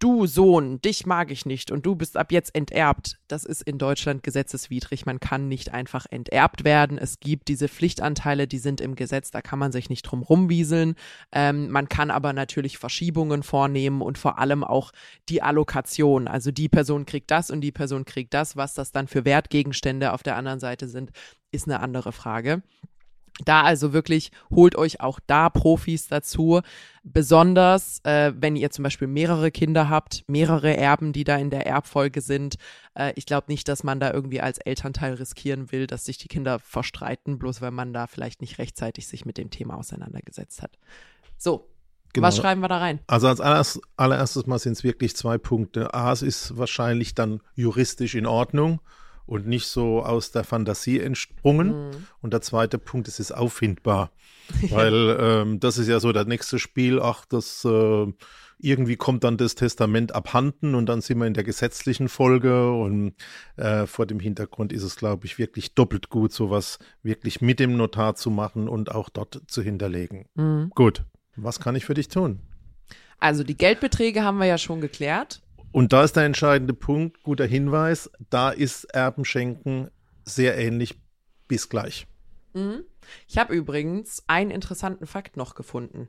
du 0.00 0.26
Sohn, 0.26 0.80
dich 0.80 1.06
mag 1.06 1.30
ich 1.30 1.46
nicht 1.46 1.70
und 1.70 1.86
du 1.86 1.94
bist 1.94 2.16
ab 2.16 2.32
jetzt 2.32 2.54
enterbt, 2.54 3.18
das 3.28 3.44
ist 3.44 3.62
in 3.62 3.78
Deutschland 3.78 4.22
gesetzeswidrig. 4.22 5.06
Man 5.06 5.20
kann 5.20 5.46
nicht 5.46 5.72
einfach 5.72 6.06
enterbt 6.10 6.64
werden. 6.64 6.98
Es 6.98 7.20
gibt 7.20 7.48
diese 7.48 7.68
Pflichtanteile, 7.68 8.48
die 8.48 8.58
sind 8.58 8.80
im 8.80 8.96
Gesetz, 8.96 9.30
da 9.30 9.42
kann 9.42 9.58
man 9.58 9.70
sich 9.72 9.90
nicht 9.90 10.02
drum 10.02 10.22
rumwieseln. 10.22 10.96
Ähm, 11.30 11.70
man 11.70 11.88
kann 11.88 12.10
aber 12.10 12.32
natürlich 12.32 12.78
Verschiebungen 12.78 13.42
vornehmen 13.42 14.00
und 14.00 14.18
vor 14.18 14.38
allem 14.38 14.64
auch 14.64 14.92
die 15.28 15.42
Allokation. 15.42 16.26
Also 16.26 16.50
die 16.50 16.68
Person 16.68 17.06
kriegt 17.06 17.30
das 17.30 17.50
und 17.50 17.60
die 17.60 17.72
Person 17.72 18.04
kriegt 18.04 18.34
das. 18.34 18.56
Was 18.56 18.74
das 18.74 18.92
dann 18.92 19.06
für 19.06 19.24
Wertgegenstände 19.24 20.12
auf 20.12 20.22
der 20.22 20.36
anderen 20.36 20.60
Seite 20.60 20.88
sind, 20.88 21.10
ist 21.52 21.68
eine 21.68 21.80
andere 21.80 22.12
Frage. 22.12 22.62
Da 23.44 23.62
also 23.62 23.92
wirklich 23.92 24.30
holt 24.50 24.76
euch 24.76 25.00
auch 25.00 25.20
da 25.26 25.48
Profis 25.48 26.08
dazu. 26.08 26.60
Besonders, 27.02 28.00
äh, 28.04 28.32
wenn 28.36 28.56
ihr 28.56 28.70
zum 28.70 28.82
Beispiel 28.82 29.08
mehrere 29.08 29.50
Kinder 29.50 29.88
habt, 29.88 30.24
mehrere 30.26 30.76
Erben, 30.76 31.12
die 31.12 31.24
da 31.24 31.36
in 31.36 31.50
der 31.50 31.66
Erbfolge 31.66 32.20
sind. 32.20 32.56
Äh, 32.94 33.12
ich 33.16 33.26
glaube 33.26 33.46
nicht, 33.48 33.68
dass 33.68 33.84
man 33.84 34.00
da 34.00 34.12
irgendwie 34.12 34.40
als 34.40 34.58
Elternteil 34.58 35.14
riskieren 35.14 35.72
will, 35.72 35.86
dass 35.86 36.04
sich 36.04 36.18
die 36.18 36.28
Kinder 36.28 36.58
verstreiten, 36.58 37.38
bloß 37.38 37.62
weil 37.62 37.70
man 37.70 37.92
da 37.92 38.06
vielleicht 38.06 38.40
nicht 38.40 38.58
rechtzeitig 38.58 39.06
sich 39.06 39.24
mit 39.24 39.38
dem 39.38 39.50
Thema 39.50 39.76
auseinandergesetzt 39.76 40.62
hat. 40.62 40.78
So. 41.36 41.66
Genau. 42.12 42.26
Was 42.26 42.36
schreiben 42.36 42.60
wir 42.60 42.66
da 42.66 42.78
rein? 42.78 42.98
Also 43.06 43.28
als 43.28 43.40
allererst, 43.40 43.80
allererstes 43.96 44.44
Mal 44.44 44.58
sind 44.58 44.72
es 44.72 44.82
wirklich 44.82 45.14
zwei 45.14 45.38
Punkte. 45.38 45.94
A, 45.94 46.10
es 46.12 46.22
ist 46.22 46.58
wahrscheinlich 46.58 47.14
dann 47.14 47.40
juristisch 47.54 48.16
in 48.16 48.26
Ordnung 48.26 48.80
und 49.30 49.46
nicht 49.46 49.66
so 49.66 50.02
aus 50.02 50.32
der 50.32 50.42
Fantasie 50.42 50.98
entsprungen. 50.98 51.68
Mhm. 51.68 52.06
Und 52.20 52.32
der 52.32 52.40
zweite 52.40 52.78
Punkt, 52.78 53.06
es 53.06 53.20
ist 53.20 53.30
auffindbar. 53.30 54.10
Weil 54.70 55.16
ähm, 55.20 55.60
das 55.60 55.78
ist 55.78 55.86
ja 55.86 56.00
so 56.00 56.12
der 56.12 56.24
nächste 56.24 56.58
Spiel, 56.58 57.00
ach, 57.00 57.24
das 57.26 57.64
äh, 57.64 58.06
irgendwie 58.58 58.96
kommt 58.96 59.22
dann 59.22 59.36
das 59.36 59.54
Testament 59.54 60.12
abhanden 60.12 60.74
und 60.74 60.86
dann 60.86 61.00
sind 61.00 61.18
wir 61.18 61.26
in 61.28 61.34
der 61.34 61.44
gesetzlichen 61.44 62.08
Folge 62.08 62.72
und 62.72 63.14
äh, 63.56 63.86
vor 63.86 64.04
dem 64.06 64.18
Hintergrund 64.18 64.72
ist 64.72 64.82
es, 64.82 64.96
glaube 64.96 65.26
ich, 65.26 65.38
wirklich 65.38 65.74
doppelt 65.76 66.10
gut, 66.10 66.32
sowas 66.32 66.80
wirklich 67.04 67.40
mit 67.40 67.60
dem 67.60 67.76
Notar 67.76 68.16
zu 68.16 68.30
machen 68.30 68.68
und 68.68 68.90
auch 68.90 69.08
dort 69.08 69.42
zu 69.46 69.62
hinterlegen. 69.62 70.26
Mhm. 70.34 70.72
Gut, 70.74 71.04
was 71.36 71.60
kann 71.60 71.76
ich 71.76 71.84
für 71.84 71.94
dich 71.94 72.08
tun? 72.08 72.40
Also 73.20 73.44
die 73.44 73.56
Geldbeträge 73.56 74.24
haben 74.24 74.38
wir 74.38 74.46
ja 74.46 74.58
schon 74.58 74.80
geklärt. 74.80 75.40
Und 75.72 75.92
da 75.92 76.02
ist 76.02 76.16
der 76.16 76.24
entscheidende 76.24 76.74
Punkt, 76.74 77.22
guter 77.22 77.46
Hinweis, 77.46 78.10
da 78.28 78.50
ist 78.50 78.84
Erbenschenken 78.84 79.90
sehr 80.24 80.58
ähnlich 80.58 81.00
bis 81.48 81.68
gleich. 81.68 82.06
Mhm. 82.54 82.84
Ich 83.28 83.38
habe 83.38 83.54
übrigens 83.54 84.22
einen 84.26 84.50
interessanten 84.50 85.06
Fakt 85.06 85.36
noch 85.36 85.54
gefunden. 85.54 86.08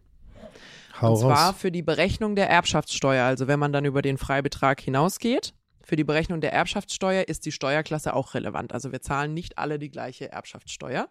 Hau 1.00 1.14
Und 1.14 1.20
zwar 1.20 1.50
raus. 1.50 1.56
für 1.58 1.72
die 1.72 1.82
Berechnung 1.84 2.36
der 2.36 2.50
Erbschaftssteuer, 2.50 3.26
also 3.26 3.48
wenn 3.48 3.60
man 3.60 3.72
dann 3.72 3.86
über 3.86 4.02
den 4.02 4.18
Freibetrag 4.18 4.82
hinausgeht. 4.82 5.54
Für 5.84 5.96
die 5.96 6.04
Berechnung 6.04 6.42
der 6.42 6.54
Erbschaftssteuer 6.54 7.28
ist 7.28 7.46
die 7.46 7.52
Steuerklasse 7.52 8.14
auch 8.14 8.34
relevant. 8.34 8.74
Also 8.74 8.92
wir 8.92 9.02
zahlen 9.02 9.34
nicht 9.34 9.58
alle 9.58 9.80
die 9.80 9.90
gleiche 9.90 10.32
Erbschaftssteuer. 10.32 11.10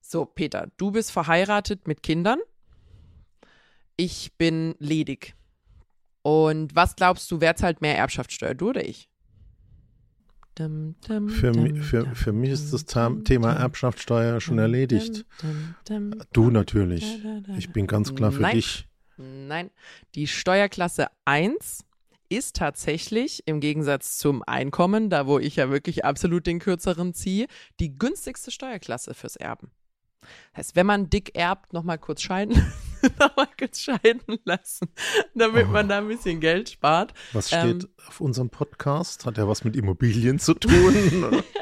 So, 0.00 0.26
Peter, 0.26 0.68
du 0.76 0.90
bist 0.90 1.12
verheiratet 1.12 1.86
mit 1.86 2.02
Kindern. 2.02 2.38
Ich 3.96 4.36
bin 4.36 4.74
ledig. 4.78 5.34
Und 6.22 6.74
was 6.74 6.96
glaubst 6.96 7.30
du, 7.30 7.40
wer 7.40 7.56
zahlt 7.56 7.80
mehr 7.80 7.96
Erbschaftssteuer, 7.96 8.54
du 8.54 8.70
oder 8.70 8.84
ich? 8.84 9.08
Dum, 10.54 10.96
dum, 11.08 11.28
für, 11.30 11.52
dum, 11.52 11.76
für, 11.76 12.14
für 12.14 12.32
mich 12.32 12.50
ist 12.50 12.72
das 12.72 12.84
Thema 12.84 13.54
Erbschaftssteuer 13.54 14.40
schon 14.40 14.58
erledigt. 14.58 15.24
Du 16.32 16.50
natürlich. 16.50 17.20
Ich 17.56 17.70
bin 17.72 17.86
ganz 17.86 18.14
klar 18.14 18.32
für 18.32 18.42
Nein. 18.42 18.56
dich. 18.56 18.86
Nein, 19.16 19.70
die 20.14 20.26
Steuerklasse 20.26 21.06
1 21.24 21.84
ist 22.28 22.56
tatsächlich 22.56 23.42
im 23.46 23.60
Gegensatz 23.60 24.18
zum 24.18 24.42
Einkommen, 24.42 25.10
da 25.10 25.26
wo 25.26 25.38
ich 25.38 25.56
ja 25.56 25.70
wirklich 25.70 26.04
absolut 26.04 26.46
den 26.46 26.58
kürzeren 26.58 27.14
ziehe, 27.14 27.46
die 27.78 27.96
günstigste 27.98 28.50
Steuerklasse 28.50 29.14
fürs 29.14 29.36
Erben. 29.36 29.70
Heißt, 30.56 30.76
wenn 30.76 30.86
man 30.86 31.10
dick 31.10 31.36
erbt, 31.36 31.72
nochmal 31.72 31.98
kurz 31.98 32.22
scheiden, 32.22 32.56
nochmal 33.18 33.48
kurz 33.58 33.80
scheiden 33.80 34.38
lassen, 34.44 34.88
damit 35.34 35.66
oh. 35.66 35.70
man 35.70 35.88
da 35.88 35.98
ein 35.98 36.08
bisschen 36.08 36.40
Geld 36.40 36.70
spart. 36.70 37.12
Was 37.32 37.48
steht 37.48 37.84
ähm, 37.84 37.88
auf 38.06 38.20
unserem 38.20 38.50
Podcast? 38.50 39.26
Hat 39.26 39.38
ja 39.38 39.48
was 39.48 39.64
mit 39.64 39.76
Immobilien 39.76 40.38
zu 40.38 40.54
tun? 40.54 41.42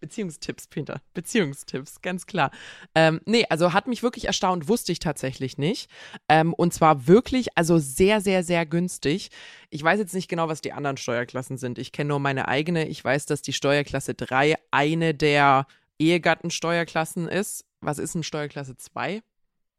Beziehungstipps, 0.00 0.66
Peter. 0.66 1.02
Beziehungstipps, 1.12 2.00
ganz 2.00 2.26
klar. 2.26 2.50
Ähm, 2.94 3.20
nee, 3.26 3.44
also 3.50 3.72
hat 3.74 3.86
mich 3.86 4.02
wirklich 4.02 4.24
erstaunt, 4.24 4.66
wusste 4.66 4.92
ich 4.92 4.98
tatsächlich 4.98 5.58
nicht. 5.58 5.90
Ähm, 6.28 6.54
und 6.54 6.72
zwar 6.72 7.06
wirklich, 7.06 7.56
also 7.56 7.78
sehr, 7.78 8.20
sehr, 8.20 8.42
sehr 8.42 8.64
günstig. 8.64 9.30
Ich 9.68 9.82
weiß 9.82 9.98
jetzt 9.98 10.14
nicht 10.14 10.28
genau, 10.28 10.48
was 10.48 10.62
die 10.62 10.72
anderen 10.72 10.96
Steuerklassen 10.96 11.58
sind. 11.58 11.78
Ich 11.78 11.92
kenne 11.92 12.08
nur 12.08 12.18
meine 12.18 12.48
eigene. 12.48 12.88
Ich 12.88 13.04
weiß, 13.04 13.26
dass 13.26 13.42
die 13.42 13.52
Steuerklasse 13.52 14.14
3 14.14 14.56
eine 14.70 15.14
der 15.14 15.66
Ehegattensteuerklassen 15.98 17.28
ist. 17.28 17.66
Was 17.80 17.98
ist 17.98 18.14
ein 18.14 18.22
Steuerklasse 18.22 18.76
2? 18.76 19.22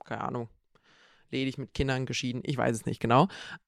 Keine 0.05 0.21
Ahnung. 0.21 0.49
Ledig 1.29 1.57
mit 1.57 1.73
Kindern 1.73 2.05
geschieden, 2.05 2.41
ich 2.43 2.57
weiß 2.57 2.75
es 2.75 2.85
nicht 2.85 2.99
genau. 2.99 3.27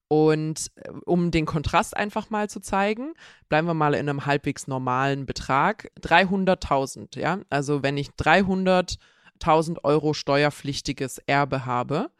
Und 0.09 0.71
äh, 0.75 0.89
um 1.05 1.31
den 1.31 1.45
Kontrast 1.45 1.95
einfach 1.95 2.29
mal 2.29 2.49
zu 2.49 2.59
zeigen, 2.59 3.13
bleiben 3.49 3.67
wir 3.67 3.73
mal 3.73 3.93
in 3.93 4.09
einem 4.09 4.25
halbwegs 4.25 4.67
normalen 4.67 5.25
Betrag. 5.25 5.91
300.000, 6.01 7.17
ja. 7.19 7.39
Also 7.49 7.81
wenn 7.81 7.97
ich 7.97 8.09
300.000 8.09 9.83
Euro 9.83 10.13
steuerpflichtiges 10.13 11.19
Erbe 11.19 11.65
habe, 11.65 12.11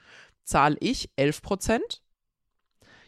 zahle 0.44 0.78
ich 0.80 1.12
11 1.18 1.42
Prozent. 1.42 2.02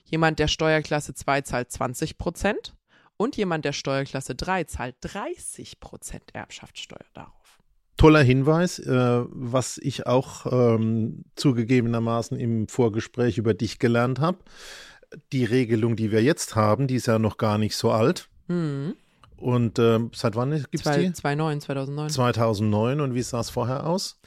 Jemand 0.03 0.39
der 0.39 0.47
Steuerklasse 0.47 1.13
2 1.13 1.41
zahlt 1.41 1.71
20 1.71 2.17
Prozent. 2.17 2.75
Und 3.17 3.37
jemand 3.37 3.63
der 3.63 3.71
Steuerklasse 3.71 4.35
3 4.35 4.65
zahlt 4.65 4.97
30% 5.01 6.33
Erbschaftssteuer 6.33 7.05
darauf. 7.13 7.59
Toller 7.97 8.21
Hinweis, 8.21 8.79
äh, 8.79 9.23
was 9.29 9.77
ich 9.77 10.05
auch 10.05 10.45
ähm, 10.51 11.23
zugegebenermaßen 11.35 12.37
im 12.37 12.67
Vorgespräch 12.67 13.37
über 13.37 13.53
dich 13.53 13.79
gelernt 13.79 14.19
habe. 14.19 14.39
Die 15.31 15.45
Regelung, 15.45 15.95
die 15.95 16.11
wir 16.11 16.21
jetzt 16.21 16.55
haben, 16.55 16.87
die 16.87 16.95
ist 16.95 17.05
ja 17.05 17.19
noch 17.19 17.37
gar 17.37 17.57
nicht 17.57 17.75
so 17.75 17.91
alt. 17.91 18.27
Mhm. 18.47 18.95
Und 19.37 19.79
äh, 19.79 19.99
seit 20.13 20.35
wann 20.35 20.51
gibt 20.51 20.73
es 20.73 20.81
die? 20.81 21.13
2009, 21.13 21.61
2009. 21.61 22.09
2009. 22.09 22.99
Und 23.01 23.13
wie 23.13 23.21
sah 23.21 23.39
es 23.39 23.49
vorher 23.49 23.85
aus? 23.85 24.19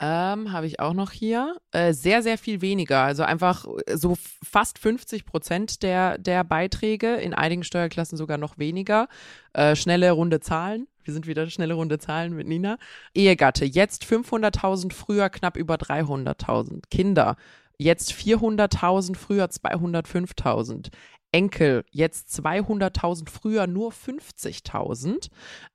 Ähm, 0.00 0.52
habe 0.52 0.66
ich 0.66 0.78
auch 0.78 0.92
noch 0.92 1.10
hier. 1.10 1.56
Äh, 1.72 1.92
sehr, 1.92 2.22
sehr 2.22 2.38
viel 2.38 2.60
weniger. 2.60 3.02
Also 3.02 3.24
einfach 3.24 3.66
äh, 3.86 3.96
so 3.96 4.16
fast 4.44 4.78
50 4.78 5.26
Prozent 5.26 5.82
der, 5.82 6.18
der 6.18 6.44
Beiträge, 6.44 7.16
in 7.16 7.34
einigen 7.34 7.64
Steuerklassen 7.64 8.16
sogar 8.16 8.38
noch 8.38 8.58
weniger. 8.58 9.08
Äh, 9.54 9.74
schnelle 9.74 10.12
runde 10.12 10.38
Zahlen. 10.38 10.86
Wir 11.08 11.14
sind 11.14 11.26
wieder 11.26 11.48
schnelle 11.48 11.72
runde 11.72 11.98
Zahlen 11.98 12.34
mit 12.34 12.46
Nina. 12.46 12.76
Ehegatte, 13.14 13.64
jetzt 13.64 14.04
500.000, 14.04 14.92
früher 14.92 15.30
knapp 15.30 15.56
über 15.56 15.76
300.000. 15.76 16.82
Kinder, 16.90 17.36
jetzt 17.78 18.12
400.000, 18.12 19.16
früher 19.16 19.46
205.000. 19.46 20.90
Enkel 21.30 21.84
jetzt 21.90 22.28
200.000, 22.40 23.28
früher 23.28 23.66
nur 23.66 23.92
50.000. 23.92 25.28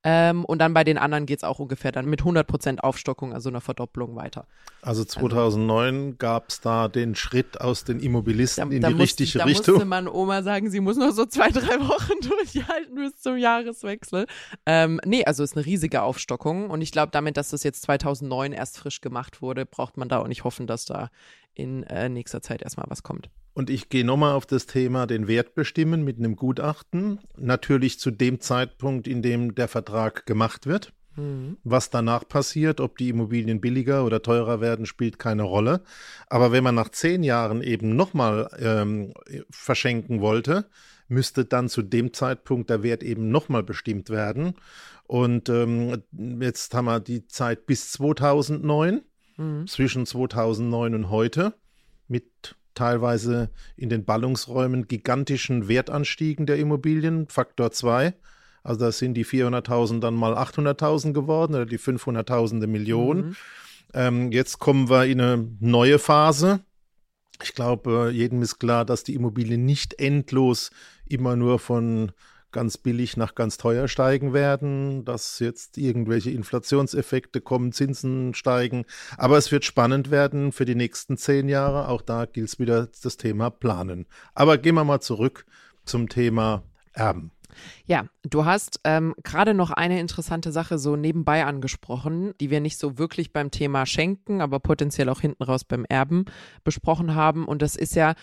Ähm, 0.04 0.46
und 0.46 0.60
dann 0.60 0.74
bei 0.74 0.84
den 0.84 0.98
anderen 0.98 1.26
geht 1.26 1.38
es 1.38 1.44
auch 1.44 1.60
ungefähr 1.60 1.92
dann 1.92 2.06
mit 2.06 2.22
100% 2.22 2.80
Aufstockung, 2.80 3.34
also 3.34 3.50
einer 3.50 3.62
Verdopplung 3.62 4.16
weiter. 4.16 4.48
Also 4.82 5.06
2009 5.06 5.96
also, 5.96 6.16
gab 6.18 6.50
es 6.50 6.62
da 6.62 6.88
den 6.88 7.16
Schritt 7.16 7.62
aus 7.62 7.84
den 7.84 8.00
Immobilisten 8.00 8.70
da, 8.70 8.76
in 8.76 8.82
da 8.82 8.88
die 8.90 8.96
muss, 8.96 9.04
richtige 9.04 9.40
da 9.40 9.46
Richtung. 9.46 9.66
Da 9.66 9.72
musste 9.74 9.86
man 9.86 10.08
Oma 10.08 10.42
sagen, 10.42 10.72
sie 10.72 10.80
muss 10.80 10.98
noch 10.98 11.12
so 11.12 11.26
zwei, 11.26 11.50
drei 11.50 11.80
Wochen 11.80 12.20
durchhalten 12.22 12.96
bis 12.96 13.22
zum 13.22 13.38
Jahreswechsel. 13.38 14.26
Ähm, 14.66 15.00
nee, 15.06 15.24
also 15.24 15.44
ist 15.44 15.56
eine 15.56 15.66
riesige 15.66 16.02
Aufstockung. 16.02 16.72
Und 16.72 16.82
ich 16.82 16.92
glaube, 16.92 17.12
damit, 17.12 17.38
dass 17.38 17.50
das 17.50 17.64
jetzt 17.64 17.84
2009 17.84 18.54
erst 18.54 18.80
frisch 18.80 19.02
gemacht 19.02 19.42
wurde, 19.42 19.66
braucht 19.66 19.98
man 19.98 20.10
da 20.10 20.20
auch 20.20 20.28
nicht 20.28 20.44
hoffen, 20.44 20.66
dass 20.66 20.86
da 20.86 21.10
in 21.54 21.84
äh, 21.84 22.10
nächster 22.10 22.42
Zeit 22.42 22.64
erstmal 22.64 22.88
was 22.90 23.04
kommt. 23.04 23.30
Und 23.54 23.70
ich 23.70 23.90
gehe 23.90 24.04
nochmal 24.04 24.34
auf 24.34 24.46
das 24.46 24.66
Thema 24.66 25.06
den 25.06 25.28
Wert 25.28 25.54
bestimmen 25.54 26.04
mit 26.04 26.18
einem 26.18 26.36
Gutachten. 26.36 27.20
Natürlich 27.38 28.00
zu 28.00 28.10
dem 28.10 28.40
Zeitpunkt, 28.40 29.08
in 29.08 29.22
dem 29.22 29.54
der 29.54 29.68
Vertrag 29.68 30.26
gemacht 30.26 30.66
wird. 30.66 30.92
Mhm. 31.16 31.58
Was 31.64 31.90
danach 31.90 32.28
passiert, 32.28 32.80
ob 32.80 32.98
die 32.98 33.10
Immobilien 33.10 33.62
billiger 33.62 34.06
oder 34.06 34.22
teurer 34.22 34.62
werden, 34.62 34.86
spielt 34.86 35.20
keine 35.20 35.44
Rolle. 35.44 35.82
Aber 36.28 36.52
wenn 36.52 36.64
man 36.64 36.76
nach 36.76 36.90
zehn 36.90 37.24
Jahren 37.24 37.62
eben 37.62 37.96
nochmal 37.96 38.50
ähm, 38.60 39.14
verschenken 39.50 40.22
wollte, 40.22 40.66
müsste 41.08 41.46
dann 41.46 41.70
zu 41.70 41.82
dem 41.82 42.14
Zeitpunkt 42.14 42.70
der 42.70 42.82
Wert 42.82 43.04
eben 43.04 43.30
nochmal 43.30 43.64
bestimmt 43.64 44.10
werden. 44.10 44.56
Und 45.06 45.50
ähm, 45.50 46.02
jetzt 46.42 46.74
haben 46.74 46.86
wir 46.86 47.00
die 47.00 47.28
Zeit 47.28 47.66
bis 47.66 47.92
2009, 47.92 49.02
mhm. 49.38 49.68
zwischen 49.68 50.06
2009 50.06 50.96
und 50.96 51.10
heute, 51.10 51.54
mit 52.08 52.56
teilweise 52.76 53.50
in 53.76 53.90
den 53.90 54.06
Ballungsräumen 54.06 54.88
gigantischen 54.88 55.68
Wertanstiegen 55.68 56.46
der 56.46 56.58
Immobilien, 56.58 57.28
Faktor 57.28 57.72
2. 57.72 58.14
Also 58.64 58.80
da 58.80 58.92
sind 58.92 59.16
die 59.16 59.26
400.000 59.26 60.00
dann 60.00 60.16
mal 60.16 60.34
800.000 60.36 61.14
geworden 61.14 61.56
oder 61.56 61.66
die 61.66 61.80
500.000 61.80 62.66
Millionen. 62.68 63.28
Mhm. 63.28 63.36
Ähm, 63.94 64.32
jetzt 64.32 64.60
kommen 64.60 64.90
wir 64.90 65.06
in 65.06 65.22
eine 65.22 65.48
neue 65.60 66.00
Phase. 66.00 66.62
Ich 67.42 67.54
glaube, 67.54 68.12
jedem 68.14 68.42
ist 68.42 68.60
klar, 68.60 68.86
dass 68.86 69.04
die 69.04 69.16
Immobilien 69.16 69.66
nicht 69.66 70.00
endlos 70.00 70.72
immer 71.08 71.36
nur 71.36 71.60
von 71.60 72.12
ganz 72.54 72.78
billig 72.78 73.18
nach 73.18 73.36
ganz 73.36 73.58
teuer 73.58 73.90
steigen 73.90 74.32
werden, 74.34 75.04
dass 75.04 75.40
jetzt 75.40 75.78
irgendwelche 75.78 76.32
Inflationseffekte 76.32 77.42
kommen, 77.42 77.74
Zinsen 77.74 78.34
steigen. 78.34 78.86
Aber 79.18 79.38
es 79.38 79.52
wird 79.52 79.66
spannend 79.66 80.12
werden 80.12 80.54
für 80.54 80.64
die 80.64 80.76
nächsten 80.76 81.18
zehn 81.18 81.50
Jahre. 81.50 81.90
Auch 81.90 82.02
da 82.02 82.26
gilt 82.26 82.48
es 82.48 82.60
wieder 82.60 82.88
das 83.04 83.18
Thema 83.18 83.50
Planen. 83.50 84.06
Aber 84.34 84.58
gehen 84.58 84.76
wir 84.76 84.86
mal 84.86 85.02
zurück 85.02 85.46
zum 85.84 86.08
Thema 86.08 86.64
Erben. 86.94 87.32
Ja, 87.86 88.06
du 88.24 88.46
hast 88.46 88.80
ähm, 88.84 89.14
gerade 89.24 89.54
noch 89.54 89.72
eine 89.72 90.00
interessante 90.00 90.52
Sache 90.52 90.78
so 90.78 90.96
nebenbei 90.96 91.46
angesprochen, 91.46 92.34
die 92.40 92.50
wir 92.50 92.62
nicht 92.62 92.78
so 92.78 92.98
wirklich 92.98 93.34
beim 93.34 93.52
Thema 93.52 93.86
Schenken, 93.86 94.42
aber 94.42 94.60
potenziell 94.60 95.10
auch 95.10 95.22
hinten 95.22 95.44
raus 95.44 95.64
beim 95.64 95.86
Erben 95.86 96.26
besprochen 96.64 97.16
haben. 97.16 97.46
Und 97.46 97.62
das 97.62 97.76
ist 97.76 97.96
ja, 97.96 98.16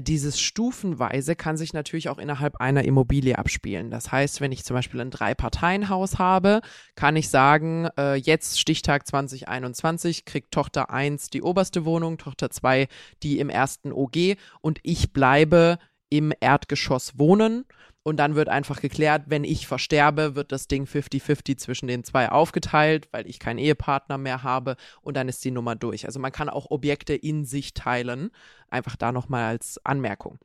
dieses 0.00 0.40
Stufenweise 0.40 1.36
kann 1.36 1.56
sich 1.56 1.72
natürlich 1.72 2.08
auch 2.08 2.18
innerhalb 2.18 2.56
einer 2.56 2.84
Immobilie 2.84 3.38
abspielen. 3.38 3.90
Das 3.90 4.10
heißt, 4.10 4.40
wenn 4.40 4.52
ich 4.52 4.64
zum 4.64 4.74
Beispiel 4.74 5.00
ein 5.00 5.10
Drei-Parteien-Haus 5.10 6.18
habe, 6.18 6.60
kann 6.94 7.16
ich 7.16 7.28
sagen, 7.28 7.88
äh, 7.98 8.14
jetzt 8.14 8.58
Stichtag 8.58 9.06
2021 9.06 10.24
kriegt 10.24 10.52
Tochter 10.52 10.90
1 10.90 11.30
die 11.30 11.42
oberste 11.42 11.84
Wohnung, 11.84 12.18
Tochter 12.18 12.50
2 12.50 12.88
die 13.22 13.38
im 13.38 13.50
ersten 13.50 13.92
OG 13.92 14.36
und 14.60 14.80
ich 14.82 15.12
bleibe 15.12 15.78
im 16.08 16.32
Erdgeschoss 16.40 17.18
wohnen 17.18 17.64
und 18.04 18.18
dann 18.18 18.34
wird 18.34 18.48
einfach 18.48 18.80
geklärt, 18.80 19.24
wenn 19.26 19.44
ich 19.44 19.66
versterbe, 19.66 20.36
wird 20.36 20.52
das 20.52 20.68
Ding 20.68 20.84
50-50 20.84 21.56
zwischen 21.56 21.88
den 21.88 22.04
zwei 22.04 22.30
aufgeteilt, 22.30 23.08
weil 23.12 23.26
ich 23.26 23.40
keinen 23.40 23.58
Ehepartner 23.58 24.18
mehr 24.18 24.42
habe 24.42 24.76
und 25.00 25.16
dann 25.16 25.28
ist 25.28 25.44
die 25.44 25.50
Nummer 25.50 25.74
durch. 25.74 26.04
Also 26.04 26.20
man 26.20 26.30
kann 26.30 26.50
auch 26.50 26.70
Objekte 26.70 27.14
in 27.14 27.46
sich 27.46 27.72
teilen. 27.72 28.30
Einfach 28.68 28.96
da 28.96 29.10
nochmal 29.10 29.44
als 29.44 29.80
Anmerkung. 29.84 30.38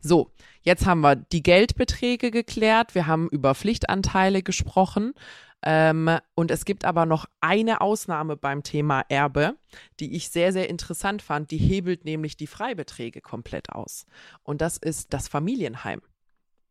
So, 0.00 0.32
jetzt 0.62 0.86
haben 0.86 1.00
wir 1.00 1.14
die 1.14 1.42
Geldbeträge 1.42 2.32
geklärt. 2.32 2.96
Wir 2.96 3.06
haben 3.06 3.28
über 3.28 3.54
Pflichtanteile 3.54 4.42
gesprochen. 4.42 5.14
Ähm, 5.62 6.18
und 6.34 6.50
es 6.50 6.64
gibt 6.64 6.84
aber 6.84 7.06
noch 7.06 7.26
eine 7.40 7.80
Ausnahme 7.80 8.36
beim 8.36 8.64
Thema 8.64 9.02
Erbe, 9.08 9.56
die 10.00 10.16
ich 10.16 10.30
sehr, 10.30 10.52
sehr 10.52 10.68
interessant 10.68 11.22
fand. 11.22 11.52
Die 11.52 11.58
hebelt 11.58 12.04
nämlich 12.04 12.36
die 12.36 12.48
Freibeträge 12.48 13.20
komplett 13.20 13.70
aus. 13.70 14.04
Und 14.42 14.60
das 14.60 14.76
ist 14.76 15.12
das 15.14 15.28
Familienheim. 15.28 16.02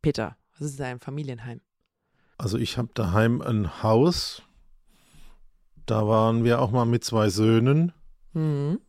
Peter, 0.04 0.36
was 0.52 0.68
ist 0.68 0.80
dein 0.82 1.00
Familienheim? 1.00 1.62
Also 2.38 2.58
ich 2.58 2.78
habe 2.78 2.90
daheim 2.94 3.42
ein 3.42 3.82
Haus. 3.82 4.44
Da 5.86 6.06
waren 6.08 6.44
wir 6.44 6.62
auch 6.62 6.72
mal 6.72 6.86
mit 6.86 7.06
zwei 7.06 7.30
Söhnen. 7.30 7.94
Mhm. 8.34 8.82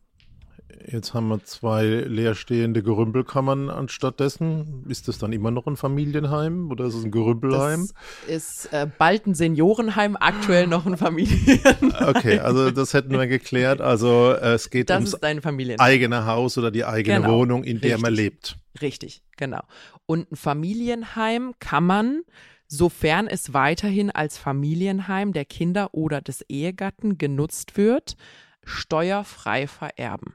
Jetzt 0.91 1.13
haben 1.13 1.27
wir 1.29 1.43
zwei 1.43 1.83
leerstehende 1.85 2.83
Gerümpelkammern 2.83 3.69
anstattdessen. 3.69 4.85
Ist 4.87 5.07
das 5.07 5.17
dann 5.17 5.33
immer 5.33 5.51
noch 5.51 5.67
ein 5.67 5.77
Familienheim 5.77 6.69
oder 6.71 6.85
ist 6.85 6.95
es 6.95 7.03
ein 7.03 7.11
Gerümpelheim? 7.11 7.89
Das 8.27 8.35
ist 8.35 8.73
äh, 8.73 8.87
bald 8.97 9.25
ein 9.27 9.35
Seniorenheim, 9.35 10.15
aktuell 10.19 10.67
noch 10.67 10.85
ein 10.85 10.97
Familienheim. 10.97 11.93
Okay, 12.05 12.39
also 12.39 12.71
das 12.71 12.93
hätten 12.93 13.11
wir 13.11 13.27
geklärt. 13.27 13.81
Also 13.81 14.31
äh, 14.31 14.53
es 14.53 14.69
geht 14.69 14.89
das 14.89 15.13
ums 15.13 15.79
eigene 15.79 16.25
Haus 16.25 16.57
oder 16.57 16.71
die 16.71 16.85
eigene 16.85 17.21
genau. 17.21 17.39
Wohnung, 17.39 17.63
in 17.63 17.79
der 17.81 17.91
Richtig. 17.91 18.01
man 18.03 18.13
lebt. 18.13 18.57
Richtig, 18.81 19.23
genau. 19.37 19.61
Und 20.05 20.31
ein 20.31 20.35
Familienheim 20.35 21.53
kann 21.59 21.85
man, 21.85 22.21
sofern 22.67 23.27
es 23.27 23.53
weiterhin 23.53 24.11
als 24.11 24.37
Familienheim 24.37 25.33
der 25.33 25.45
Kinder 25.45 25.93
oder 25.93 26.21
des 26.21 26.41
Ehegatten 26.49 27.17
genutzt 27.17 27.77
wird, 27.77 28.15
steuerfrei 28.63 29.67
vererben. 29.67 30.33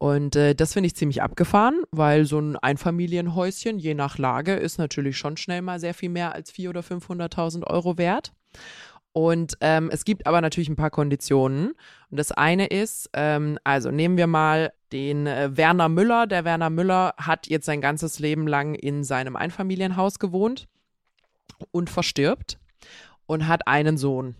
Und 0.00 0.34
äh, 0.34 0.54
das 0.54 0.72
finde 0.72 0.86
ich 0.86 0.96
ziemlich 0.96 1.20
abgefahren, 1.20 1.82
weil 1.90 2.24
so 2.24 2.38
ein 2.38 2.56
Einfamilienhäuschen, 2.56 3.78
je 3.78 3.92
nach 3.92 4.16
Lage, 4.16 4.54
ist 4.54 4.78
natürlich 4.78 5.18
schon 5.18 5.36
schnell 5.36 5.60
mal 5.60 5.78
sehr 5.78 5.92
viel 5.92 6.08
mehr 6.08 6.34
als 6.34 6.54
400.000 6.54 6.68
oder 6.70 6.80
500.000 6.80 7.66
Euro 7.66 7.98
wert. 7.98 8.32
Und 9.12 9.58
ähm, 9.60 9.90
es 9.92 10.06
gibt 10.06 10.26
aber 10.26 10.40
natürlich 10.40 10.70
ein 10.70 10.76
paar 10.76 10.88
Konditionen. 10.88 11.72
Und 12.10 12.16
das 12.18 12.32
eine 12.32 12.68
ist, 12.68 13.10
ähm, 13.12 13.58
also 13.62 13.90
nehmen 13.90 14.16
wir 14.16 14.26
mal 14.26 14.72
den 14.90 15.26
äh, 15.26 15.54
Werner 15.54 15.90
Müller. 15.90 16.26
Der 16.26 16.46
Werner 16.46 16.70
Müller 16.70 17.12
hat 17.18 17.48
jetzt 17.48 17.66
sein 17.66 17.82
ganzes 17.82 18.20
Leben 18.20 18.46
lang 18.46 18.74
in 18.74 19.04
seinem 19.04 19.36
Einfamilienhaus 19.36 20.18
gewohnt 20.18 20.66
und 21.72 21.90
verstirbt 21.90 22.58
und 23.26 23.48
hat 23.48 23.68
einen 23.68 23.98
Sohn. 23.98 24.34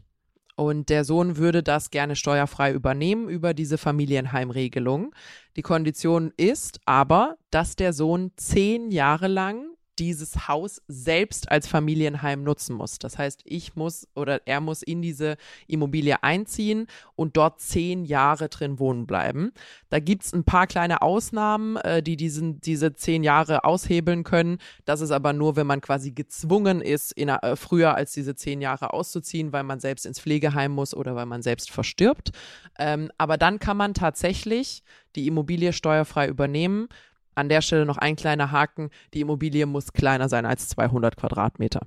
Und 0.61 0.91
der 0.91 1.05
Sohn 1.05 1.39
würde 1.39 1.63
das 1.63 1.89
gerne 1.89 2.17
steuerfrei 2.17 2.73
übernehmen 2.75 3.31
über 3.31 3.55
diese 3.55 3.79
Familienheimregelung. 3.79 5.15
Die 5.57 5.63
Kondition 5.63 6.35
ist 6.37 6.81
aber, 6.85 7.39
dass 7.51 7.77
der 7.77 7.95
Sohn 7.95 8.33
zehn 8.37 8.91
Jahre 8.91 9.27
lang 9.27 9.70
dieses 9.99 10.49
Haus 10.49 10.81
selbst 10.89 11.51
als 11.51 11.67
Familienheim 11.67 12.43
nutzen 12.43 12.75
muss. 12.75 12.99
Das 12.99 13.19
heißt, 13.19 13.43
ich 13.45 13.77
muss 13.77 14.09
oder 14.15 14.47
er 14.47 14.61
muss 14.61 14.83
in 14.83 15.03
diese 15.03 15.37
Immobilie 15.67 16.23
einziehen 16.23 16.87
und 17.17 17.37
dort 17.37 17.61
zehn 17.61 18.05
Jahre 18.05 18.49
drin 18.49 18.79
wohnen 18.79 19.07
bleiben. 19.07 19.53
Da 19.91 20.01
gibt 20.01 20.25
es 20.25 20.33
ein 20.33 20.45
paar 20.45 20.67
kleine 20.67 21.03
Ausnahmen, 21.03 21.77
äh, 21.77 22.03
die 22.03 22.17
diesen, 22.17 22.61
diese 22.61 22.95
zehn 22.95 23.23
Jahre 23.23 23.65
aushebeln 23.65 24.25
können. 24.25 24.59
Das 24.85 25.01
ist 25.01 25.11
aber 25.11 25.33
nur, 25.33 25.57
wenn 25.57 25.67
man 25.67 25.81
quasi 25.81 26.13
gezwungen 26.13 26.81
ist, 26.81 27.13
in, 27.13 27.29
äh, 27.29 27.57
früher 27.57 27.95
als 27.95 28.13
diese 28.13 28.35
zehn 28.35 28.61
Jahre 28.61 28.93
auszuziehen, 28.95 29.53
weil 29.53 29.65
man 29.65 29.81
selbst 29.81 30.07
ins 30.07 30.21
Pflegeheim 30.21 30.73
muss 30.73 30.95
oder 30.95 31.15
weil 31.15 31.27
man 31.27 31.43
selbst 31.43 31.71
verstirbt. 31.71 32.31
Ähm, 32.79 33.11
aber 33.19 33.37
dann 33.37 33.59
kann 33.59 33.77
man 33.77 33.95
tatsächlich 33.95 34.83
die 35.17 35.27
Immobilie 35.27 35.73
steuerfrei 35.73 36.29
übernehmen 36.29 36.89
an 37.35 37.49
der 37.49 37.63
Stelle 37.63 37.87
noch 37.87 37.99
ein 37.99 38.17
kleiner 38.17 38.51
Haken. 38.51 38.91
Die 39.15 39.21
Immobilie 39.21 39.67
muss 39.67 39.93
kleiner 39.93 40.29
sein 40.29 40.47
als 40.47 40.69
200 40.69 41.17
Quadratmeter. 41.17 41.87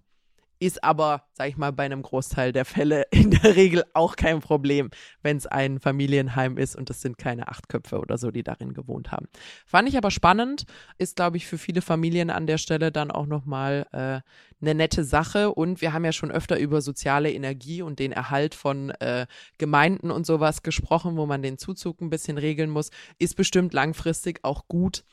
Ist 0.63 0.81
aber, 0.81 1.23
sag 1.33 1.49
ich 1.49 1.57
mal, 1.57 1.73
bei 1.73 1.83
einem 1.83 2.01
Großteil 2.03 2.53
der 2.53 2.63
Fälle 2.63 3.05
in 3.11 3.31
der 3.31 3.57
Regel 3.57 3.83
auch 3.93 4.15
kein 4.15 4.39
Problem, 4.39 4.91
wenn 5.21 5.35
es 5.35 5.45
ein 5.45 5.81
Familienheim 5.81 6.57
ist 6.57 6.77
und 6.77 6.89
es 6.89 7.01
sind 7.01 7.17
keine 7.17 7.49
acht 7.49 7.67
Köpfe 7.67 7.99
oder 7.99 8.17
so, 8.17 8.31
die 8.31 8.43
darin 8.43 8.73
gewohnt 8.73 9.11
haben. 9.11 9.27
Fand 9.65 9.89
ich 9.89 9.97
aber 9.97 10.09
spannend, 10.09 10.63
ist, 10.97 11.17
glaube 11.17 11.35
ich, 11.35 11.47
für 11.47 11.57
viele 11.57 11.81
Familien 11.81 12.29
an 12.29 12.47
der 12.47 12.57
Stelle 12.57 12.93
dann 12.93 13.11
auch 13.11 13.25
nochmal 13.25 13.87
äh, 13.91 14.21
eine 14.61 14.73
nette 14.73 15.03
Sache. 15.03 15.53
Und 15.53 15.81
wir 15.81 15.91
haben 15.91 16.05
ja 16.05 16.13
schon 16.13 16.31
öfter 16.31 16.57
über 16.57 16.81
soziale 16.81 17.33
Energie 17.33 17.81
und 17.81 17.99
den 17.99 18.13
Erhalt 18.13 18.55
von 18.55 18.91
äh, 19.01 19.27
Gemeinden 19.57 20.11
und 20.11 20.25
sowas 20.25 20.63
gesprochen, 20.63 21.17
wo 21.17 21.25
man 21.25 21.41
den 21.41 21.57
Zuzug 21.57 21.99
ein 21.99 22.09
bisschen 22.09 22.37
regeln 22.37 22.69
muss. 22.69 22.89
Ist 23.19 23.35
bestimmt 23.35 23.73
langfristig 23.73 24.39
auch 24.43 24.69
gut 24.69 25.03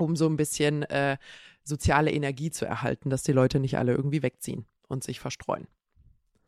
um 0.00 0.16
so 0.16 0.26
ein 0.26 0.36
bisschen 0.36 0.82
äh, 0.84 1.16
soziale 1.64 2.10
Energie 2.10 2.50
zu 2.50 2.64
erhalten, 2.64 3.10
dass 3.10 3.22
die 3.22 3.32
Leute 3.32 3.60
nicht 3.60 3.78
alle 3.78 3.92
irgendwie 3.94 4.22
wegziehen 4.22 4.66
und 4.88 5.04
sich 5.04 5.20
verstreuen. 5.20 5.66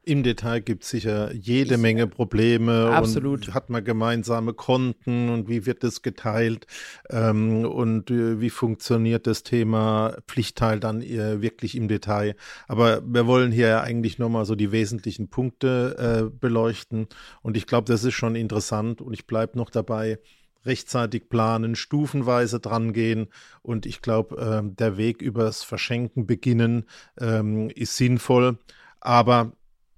Im 0.05 0.25
Detail 0.25 0.61
gibt 0.61 0.83
es 0.83 0.91
sicher 0.91 1.33
jede 1.33 1.79
Menge 1.79 2.09
Probleme. 2.09 2.91
Absolut. 2.91 3.47
Und 3.47 3.55
hat 3.55 3.71
man 3.71 3.85
gemeinsame 3.85 4.53
Konten 4.53 5.29
und 5.29 5.49
wie 5.49 5.65
wird 5.65 5.85
das 5.85 6.03
geteilt 6.03 6.67
ähm, 7.09 7.65
und 7.65 8.11
äh, 8.11 8.41
wie 8.41 8.51
funktioniert 8.51 9.29
das 9.29 9.45
Thema 9.45 10.17
Pflichtteil 10.27 10.81
dann 10.81 11.03
äh, 11.03 11.41
wirklich 11.41 11.77
im 11.77 11.87
Detail. 11.87 12.35
Aber 12.67 13.01
wir 13.07 13.29
wollen 13.29 13.53
hier 13.53 13.83
eigentlich 13.83 14.19
nochmal 14.19 14.45
so 14.45 14.57
die 14.57 14.73
wesentlichen 14.73 15.29
Punkte 15.29 16.31
äh, 16.33 16.37
beleuchten 16.37 17.07
und 17.43 17.57
ich 17.57 17.69
glaube, 17.69 17.87
das 17.87 18.03
ist 18.03 18.15
schon 18.15 18.35
interessant 18.35 19.03
und 19.03 19.13
ich 19.13 19.29
bleibe 19.29 19.57
noch 19.57 19.71
dabei 19.71 20.19
rechtzeitig 20.65 21.29
planen, 21.29 21.77
stufenweise 21.77 22.61
drangehen. 22.61 23.29
Und 23.63 23.87
ich 23.87 24.03
glaube, 24.03 24.37
äh, 24.37 24.75
der 24.77 24.97
Weg 24.97 25.23
übers 25.23 25.63
Verschenken 25.65 26.27
beginnen 26.27 26.85
ähm, 27.21 27.71
ist 27.71 27.97
sinnvoll. 27.97 28.59
Aber 29.01 29.53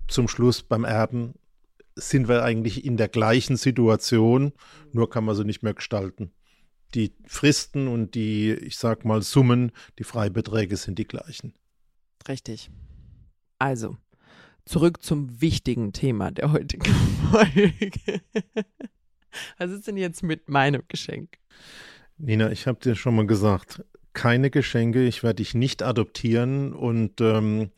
zum 0.09 0.29
Schluss 0.29 0.63
beim 0.63 0.85
Erben 0.85 1.35
sind 1.97 2.29
wir 2.29 2.43
eigentlich 2.43 2.85
in 2.85 2.97
der 2.97 3.09
gleichen 3.09 3.57
Situation, 3.57 4.53
nur 4.93 5.11
kann 5.11 5.25
man 5.25 5.37
sie 5.37 5.45
nicht 5.45 5.63
mehr 5.63 5.75
gestalten. 5.75 6.33
Die 6.95 7.13
Fristen 7.27 7.89
und 7.89 8.15
die, 8.15 8.53
ich 8.53 8.77
sag 8.77 9.05
mal, 9.05 9.23
Summen, 9.23 9.73
die 9.99 10.05
Freibeträge 10.05 10.77
sind 10.77 10.99
die 10.99 11.07
gleichen. 11.07 11.55
Richtig. 12.29 12.71
Also, 13.59 13.97
zurück 14.65 15.03
zum 15.03 15.41
wichtigen 15.41 15.93
Thema 15.93 16.31
der 16.31 16.53
heutigen 16.53 16.85
Folge. 17.31 17.73
Was 19.59 19.71
ist 19.71 19.87
denn 19.87 19.97
jetzt 19.97 20.23
mit 20.23 20.49
meinem 20.49 20.83
Geschenk? 20.89 21.39
Nina, 22.19 22.51
ich 22.51 22.67
habe 22.67 22.79
dir 22.81 22.95
schon 22.95 23.17
mal 23.17 23.27
gesagt, 23.27 23.85
keine 24.13 24.51
Geschenke, 24.51 25.05
ich 25.05 25.23
werde 25.23 25.37
dich 25.37 25.55
nicht 25.55 25.83
adoptieren 25.83 26.73
und 26.73 27.21
ähm, 27.21 27.71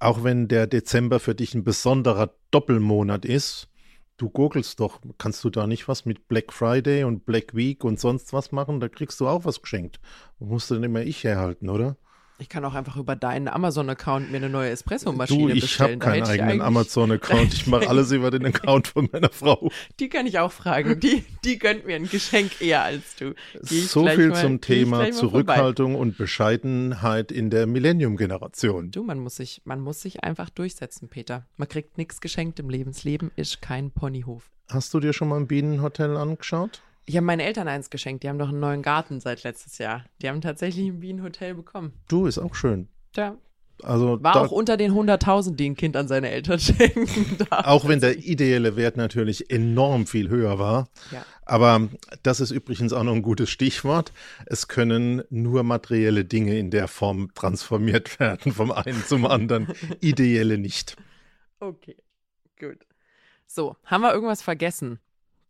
auch 0.00 0.24
wenn 0.24 0.48
der 0.48 0.66
Dezember 0.66 1.20
für 1.20 1.34
dich 1.34 1.54
ein 1.54 1.64
besonderer 1.64 2.34
Doppelmonat 2.50 3.24
ist, 3.24 3.68
du 4.16 4.28
gurgelst 4.28 4.80
doch, 4.80 5.00
kannst 5.18 5.42
du 5.44 5.50
da 5.50 5.66
nicht 5.66 5.88
was 5.88 6.04
mit 6.04 6.28
Black 6.28 6.52
Friday 6.52 7.04
und 7.04 7.24
Black 7.24 7.54
Week 7.54 7.84
und 7.84 8.00
sonst 8.00 8.32
was 8.32 8.52
machen? 8.52 8.80
Da 8.80 8.88
kriegst 8.88 9.20
du 9.20 9.28
auch 9.28 9.44
was 9.44 9.62
geschenkt. 9.62 10.00
Musst 10.38 10.70
du 10.70 10.74
denn 10.74 10.84
immer 10.84 11.02
ich 11.02 11.24
herhalten, 11.24 11.68
oder? 11.68 11.96
Ich 12.38 12.48
kann 12.48 12.64
auch 12.64 12.74
einfach 12.74 12.96
über 12.96 13.14
deinen 13.14 13.46
Amazon-Account 13.46 14.30
mir 14.32 14.38
eine 14.38 14.48
neue 14.48 14.70
Espresso-Maschine 14.70 15.48
Du, 15.50 15.54
ich 15.54 15.60
bestellen. 15.62 15.90
habe 15.92 15.98
keinen 15.98 16.22
eigenen 16.26 16.60
Amazon-Account. 16.62 17.54
Ich 17.54 17.66
mache 17.68 17.88
alles 17.88 18.10
über 18.10 18.32
den 18.32 18.44
Account 18.44 18.88
von 18.88 19.08
meiner 19.12 19.28
Frau. 19.32 19.70
Die 20.00 20.08
kann 20.08 20.26
ich 20.26 20.40
auch 20.40 20.50
fragen. 20.50 20.98
Die, 20.98 21.24
die 21.44 21.58
gönnt 21.60 21.86
mir 21.86 21.94
ein 21.94 22.08
Geschenk 22.08 22.60
eher 22.60 22.82
als 22.82 23.14
du. 23.16 23.34
So 23.62 24.08
viel 24.08 24.30
mal- 24.30 24.40
zum 24.40 24.60
Thema 24.60 24.98
mal 24.98 25.12
vorbei. 25.12 25.18
Zurückhaltung 25.18 25.94
und 25.94 26.18
Bescheidenheit 26.18 27.30
in 27.30 27.50
der 27.50 27.66
Millennium-Generation. 27.66 28.90
Du, 28.90 29.04
man 29.04 29.20
muss 29.20 29.36
sich, 29.36 29.62
man 29.64 29.80
muss 29.80 30.02
sich 30.02 30.24
einfach 30.24 30.50
durchsetzen, 30.50 31.08
Peter. 31.08 31.46
Man 31.56 31.68
kriegt 31.68 31.98
nichts 31.98 32.20
geschenkt 32.20 32.58
im 32.58 32.68
Leben. 32.68 32.90
Das 32.92 33.04
Leben 33.04 33.30
ist 33.36 33.62
kein 33.62 33.92
Ponyhof. 33.92 34.50
Hast 34.68 34.92
du 34.92 34.98
dir 34.98 35.12
schon 35.12 35.28
mal 35.28 35.36
ein 35.36 35.46
Bienenhotel 35.46 36.16
angeschaut? 36.16 36.82
Ich 37.06 37.16
habe 37.16 37.26
meinen 37.26 37.40
Eltern 37.40 37.68
eins 37.68 37.90
geschenkt. 37.90 38.22
Die 38.24 38.28
haben 38.28 38.38
doch 38.38 38.48
einen 38.48 38.60
neuen 38.60 38.82
Garten 38.82 39.20
seit 39.20 39.42
letztes 39.42 39.78
Jahr. 39.78 40.04
Die 40.22 40.28
haben 40.28 40.40
tatsächlich 40.40 40.86
ein 40.86 41.00
Bienenhotel 41.00 41.54
bekommen. 41.54 41.92
Du, 42.08 42.26
ist 42.26 42.38
auch 42.38 42.54
schön. 42.54 42.88
Ja, 43.14 43.36
Also 43.82 44.22
war 44.22 44.36
auch 44.36 44.50
unter 44.50 44.76
den 44.78 44.92
100.000, 44.92 45.54
die 45.56 45.68
ein 45.68 45.76
Kind 45.76 45.96
an 45.96 46.08
seine 46.08 46.30
Eltern 46.30 46.58
schenken 46.60 47.36
darf. 47.50 47.66
auch 47.66 47.86
wenn 47.86 48.00
der 48.00 48.16
ideelle 48.18 48.76
Wert 48.76 48.96
natürlich 48.96 49.50
enorm 49.50 50.06
viel 50.06 50.28
höher 50.30 50.58
war. 50.58 50.88
Ja. 51.10 51.24
Aber 51.44 51.88
das 52.22 52.40
ist 52.40 52.50
übrigens 52.52 52.94
auch 52.94 53.02
noch 53.02 53.12
ein 53.12 53.20
gutes 53.20 53.50
Stichwort. 53.50 54.12
Es 54.46 54.66
können 54.66 55.22
nur 55.28 55.62
materielle 55.62 56.24
Dinge 56.24 56.58
in 56.58 56.70
der 56.70 56.88
Form 56.88 57.34
transformiert 57.34 58.18
werden, 58.18 58.52
vom 58.52 58.72
einen 58.72 59.04
zum 59.04 59.26
anderen. 59.26 59.68
Ideelle 60.00 60.56
nicht. 60.56 60.96
Okay, 61.60 61.96
gut. 62.58 62.78
So, 63.46 63.76
haben 63.84 64.00
wir 64.00 64.14
irgendwas 64.14 64.40
vergessen 64.40 65.00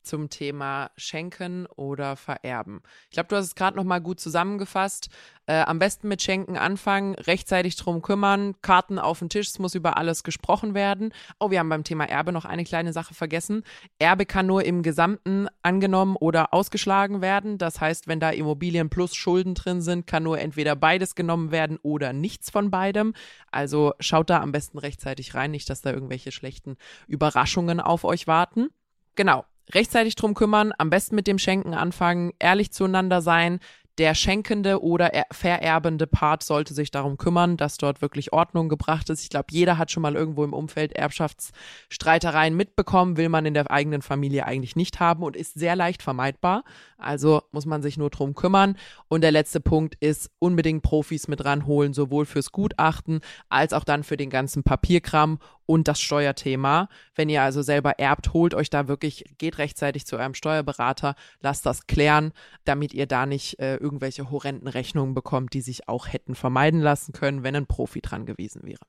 zum 0.05 0.31
Thema 0.31 0.91
Schenken 0.97 1.67
oder 1.67 2.17
Vererben? 2.17 2.83
Ich 3.05 3.15
glaube, 3.15 3.29
du 3.29 3.37
hast 3.37 3.47
es 3.47 3.55
gerade 3.55 3.77
noch 3.77 3.85
mal 3.85 4.01
gut 4.01 4.21
zusammengefasst. 4.21 5.09
Äh, 5.47 5.61
am 5.61 5.79
besten 5.79 6.09
mit 6.09 6.23
Schenken 6.23 6.57
anfangen, 6.57 7.15
rechtzeitig 7.17 7.77
drum 7.77 8.01
kümmern, 8.01 8.55
Karten 8.63 8.99
auf 8.99 9.19
den 9.19 9.29
Tisch, 9.29 9.49
es 9.49 9.59
muss 9.59 9.75
über 9.75 9.99
alles 9.99 10.25
gesprochen 10.25 10.73
werden. 10.73 11.13
Oh, 11.39 11.51
wir 11.51 11.59
haben 11.59 11.69
beim 11.69 11.85
Thema 11.85 12.05
Erbe 12.05 12.33
noch 12.33 12.47
eine 12.47 12.65
kleine 12.65 12.95
Sache 12.95 13.13
vergessen. 13.13 13.63
Erbe 13.99 14.25
kann 14.25 14.47
nur 14.47 14.65
im 14.65 14.83
Gesamten 14.83 15.49
angenommen 15.63 16.17
oder 16.17 16.55
ausgeschlagen 16.55 17.21
werden. 17.21 17.59
Das 17.59 17.81
heißt, 17.81 18.09
wenn 18.09 18.21
da 18.21 18.31
Immobilien 18.31 18.89
plus 18.89 19.15
Schulden 19.15 19.55
drin 19.55 19.83
sind, 19.83 20.07
kann 20.07 20.23
nur 20.23 20.39
entweder 20.39 20.77
beides 20.77 21.15
genommen 21.15 21.51
werden 21.51 21.79
oder 21.83 22.15
nichts 22.15 22.51
von 22.51 22.71
beidem. 22.71 23.13
Also 23.51 23.93
schaut 24.01 24.31
da 24.31 24.41
am 24.41 24.53
besten 24.53 24.79
rechtzeitig 24.79 25.35
rein, 25.35 25.51
nicht, 25.51 25.69
dass 25.69 25.83
da 25.83 25.93
irgendwelche 25.93 26.33
schlechten 26.33 26.77
Überraschungen 27.07 27.81
auf 27.81 28.05
euch 28.05 28.27
warten. 28.27 28.71
Genau. 29.15 29.45
Rechtzeitig 29.73 30.15
drum 30.15 30.35
kümmern, 30.35 30.73
am 30.79 30.91
besten 30.91 31.15
mit 31.15 31.27
dem 31.27 31.39
Schenken 31.39 31.75
anfangen, 31.75 32.33
ehrlich 32.39 32.73
zueinander 32.73 33.23
sein. 33.23 33.61
Der 33.99 34.17
schenkende 34.17 34.83
oder 34.83 35.15
er- 35.15 35.27
vererbende 35.31 36.09
Part 36.09 36.43
sollte 36.43 36.75
sich 36.75 36.91
darum 36.91 37.17
kümmern, 37.17 37.57
dass 37.57 37.77
dort 37.77 38.03
wirklich 38.03 38.33
Ordnung 38.33 38.69
gebracht 38.69 39.09
ist. 39.09 39.23
Ich 39.23 39.29
glaube, 39.29 39.47
jeder 39.53 39.79
hat 39.79 39.93
schon 39.93 40.03
mal 40.03 40.17
irgendwo 40.17 40.43
im 40.43 40.53
Umfeld 40.53 40.93
Erbschaftsstreitereien 40.95 42.57
mitbekommen, 42.57 43.17
will 43.17 43.29
man 43.29 43.47
in 43.47 43.55
der 43.55 43.71
eigenen 43.71 44.03
Familie 44.03 44.47
eigentlich 44.47 44.75
nicht 44.75 44.99
haben 44.99 45.23
und 45.23 45.37
ist 45.37 45.55
sehr 45.55 45.77
leicht 45.77 46.03
vermeidbar. 46.03 46.65
Also 46.99 47.43
muss 47.53 47.67
man 47.67 47.83
sich 47.83 47.97
nur 47.97 48.11
drum 48.11 48.35
kümmern. 48.35 48.77
Und 49.07 49.21
der 49.21 49.31
letzte 49.31 49.61
Punkt 49.61 49.95
ist 50.01 50.29
unbedingt 50.41 50.83
Profis 50.83 51.29
mit 51.29 51.45
ranholen, 51.45 51.95
sowohl 51.95 52.27
fürs 52.27 52.51
Gutachten 52.51 53.21
als 53.49 53.73
auch 53.73 53.85
dann 53.85 54.03
für 54.03 54.17
den 54.17 54.29
ganzen 54.29 54.65
Papierkram 54.65 55.39
und 55.67 55.89
das 55.89 56.01
Steuerthema. 56.01 56.89
Wenn 57.15 57.29
ihr 57.29 57.43
also 57.43 57.63
selber 57.63 57.99
erbt, 57.99 58.33
holt 58.33 58.55
euch 58.55 58.71
da 58.71 58.89
wirklich, 58.89 59.25
geht 59.39 59.59
rechtzeitig 59.59 60.07
zu 60.07 60.17
eurem 60.17 60.35
Steuerberater, 60.35 61.15
lasst 61.41 61.67
das 61.67 61.87
klären, 61.87 62.33
damit 62.65 62.95
ihr 62.95 63.07
da 63.07 63.27
nicht 63.27 63.59
äh, 63.59 63.77
irgendwelche 63.77 64.31
horrenden 64.31 64.69
Rechnungen 64.69 65.15
bekommt, 65.15 65.55
die 65.55 65.61
sich 65.61 65.89
auch 65.89 66.09
hätten 66.09 66.35
vermeiden 66.35 66.81
lassen 66.81 67.13
können, 67.13 67.43
wenn 67.43 67.57
ein 67.57 67.67
Profi 67.67 68.01
dran 68.01 68.27
gewesen 68.27 68.63
wäre. 68.65 68.85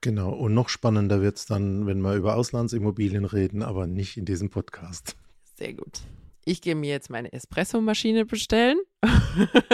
Genau. 0.00 0.32
Und 0.32 0.52
noch 0.52 0.68
spannender 0.68 1.22
wird 1.22 1.38
es 1.38 1.46
dann, 1.46 1.86
wenn 1.86 2.00
wir 2.00 2.14
über 2.14 2.36
Auslandsimmobilien 2.36 3.24
reden, 3.24 3.62
aber 3.62 3.86
nicht 3.86 4.18
in 4.18 4.26
diesem 4.26 4.50
Podcast. 4.50 5.16
Sehr 5.56 5.72
gut. 5.72 6.00
Ich 6.44 6.60
gehe 6.60 6.74
mir 6.74 6.90
jetzt 6.90 7.08
meine 7.08 7.32
Espresso-Maschine 7.32 8.26
bestellen. 8.26 8.76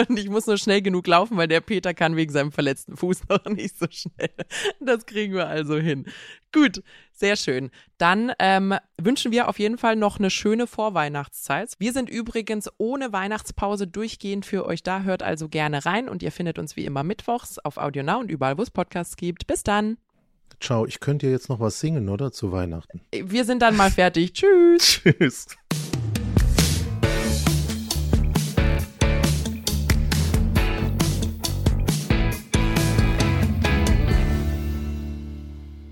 Und 0.07 0.19
ich 0.19 0.29
muss 0.29 0.47
nur 0.47 0.57
schnell 0.57 0.81
genug 0.81 1.07
laufen, 1.07 1.37
weil 1.37 1.47
der 1.47 1.61
Peter 1.61 1.93
kann 1.93 2.15
wegen 2.15 2.31
seinem 2.31 2.51
verletzten 2.51 2.97
Fuß 2.97 3.21
noch 3.29 3.45
nicht 3.45 3.77
so 3.77 3.85
schnell. 3.89 4.31
Das 4.79 5.05
kriegen 5.05 5.33
wir 5.33 5.47
also 5.47 5.77
hin. 5.77 6.05
Gut, 6.53 6.83
sehr 7.11 7.35
schön. 7.35 7.71
Dann 7.97 8.33
ähm, 8.39 8.75
wünschen 8.97 9.31
wir 9.31 9.47
auf 9.47 9.59
jeden 9.59 9.77
Fall 9.77 9.95
noch 9.95 10.19
eine 10.19 10.29
schöne 10.29 10.67
Vorweihnachtszeit. 10.67 11.73
Wir 11.79 11.93
sind 11.93 12.09
übrigens 12.09 12.69
ohne 12.77 13.13
Weihnachtspause 13.13 13.87
durchgehend 13.87 14.45
für 14.45 14.65
euch 14.65 14.83
da. 14.83 15.03
Hört 15.03 15.23
also 15.23 15.47
gerne 15.47 15.85
rein 15.85 16.09
und 16.09 16.23
ihr 16.23 16.31
findet 16.31 16.59
uns 16.59 16.75
wie 16.75 16.85
immer 16.85 17.03
mittwochs 17.03 17.59
auf 17.59 17.77
Audio 17.77 18.03
Now 18.03 18.19
und 18.19 18.31
überall, 18.31 18.57
wo 18.57 18.63
es 18.63 18.71
Podcasts 18.71 19.15
gibt. 19.15 19.47
Bis 19.47 19.63
dann. 19.63 19.97
Ciao, 20.59 20.85
ich 20.85 20.99
könnte 20.99 21.25
ja 21.25 21.31
jetzt 21.31 21.49
noch 21.49 21.59
was 21.59 21.79
singen, 21.79 22.09
oder? 22.09 22.31
Zu 22.31 22.51
Weihnachten. 22.51 23.01
Wir 23.11 23.45
sind 23.45 23.61
dann 23.61 23.75
mal 23.75 23.89
fertig. 23.89 24.33
Tschüss. 24.33 25.01
Tschüss. 25.03 25.47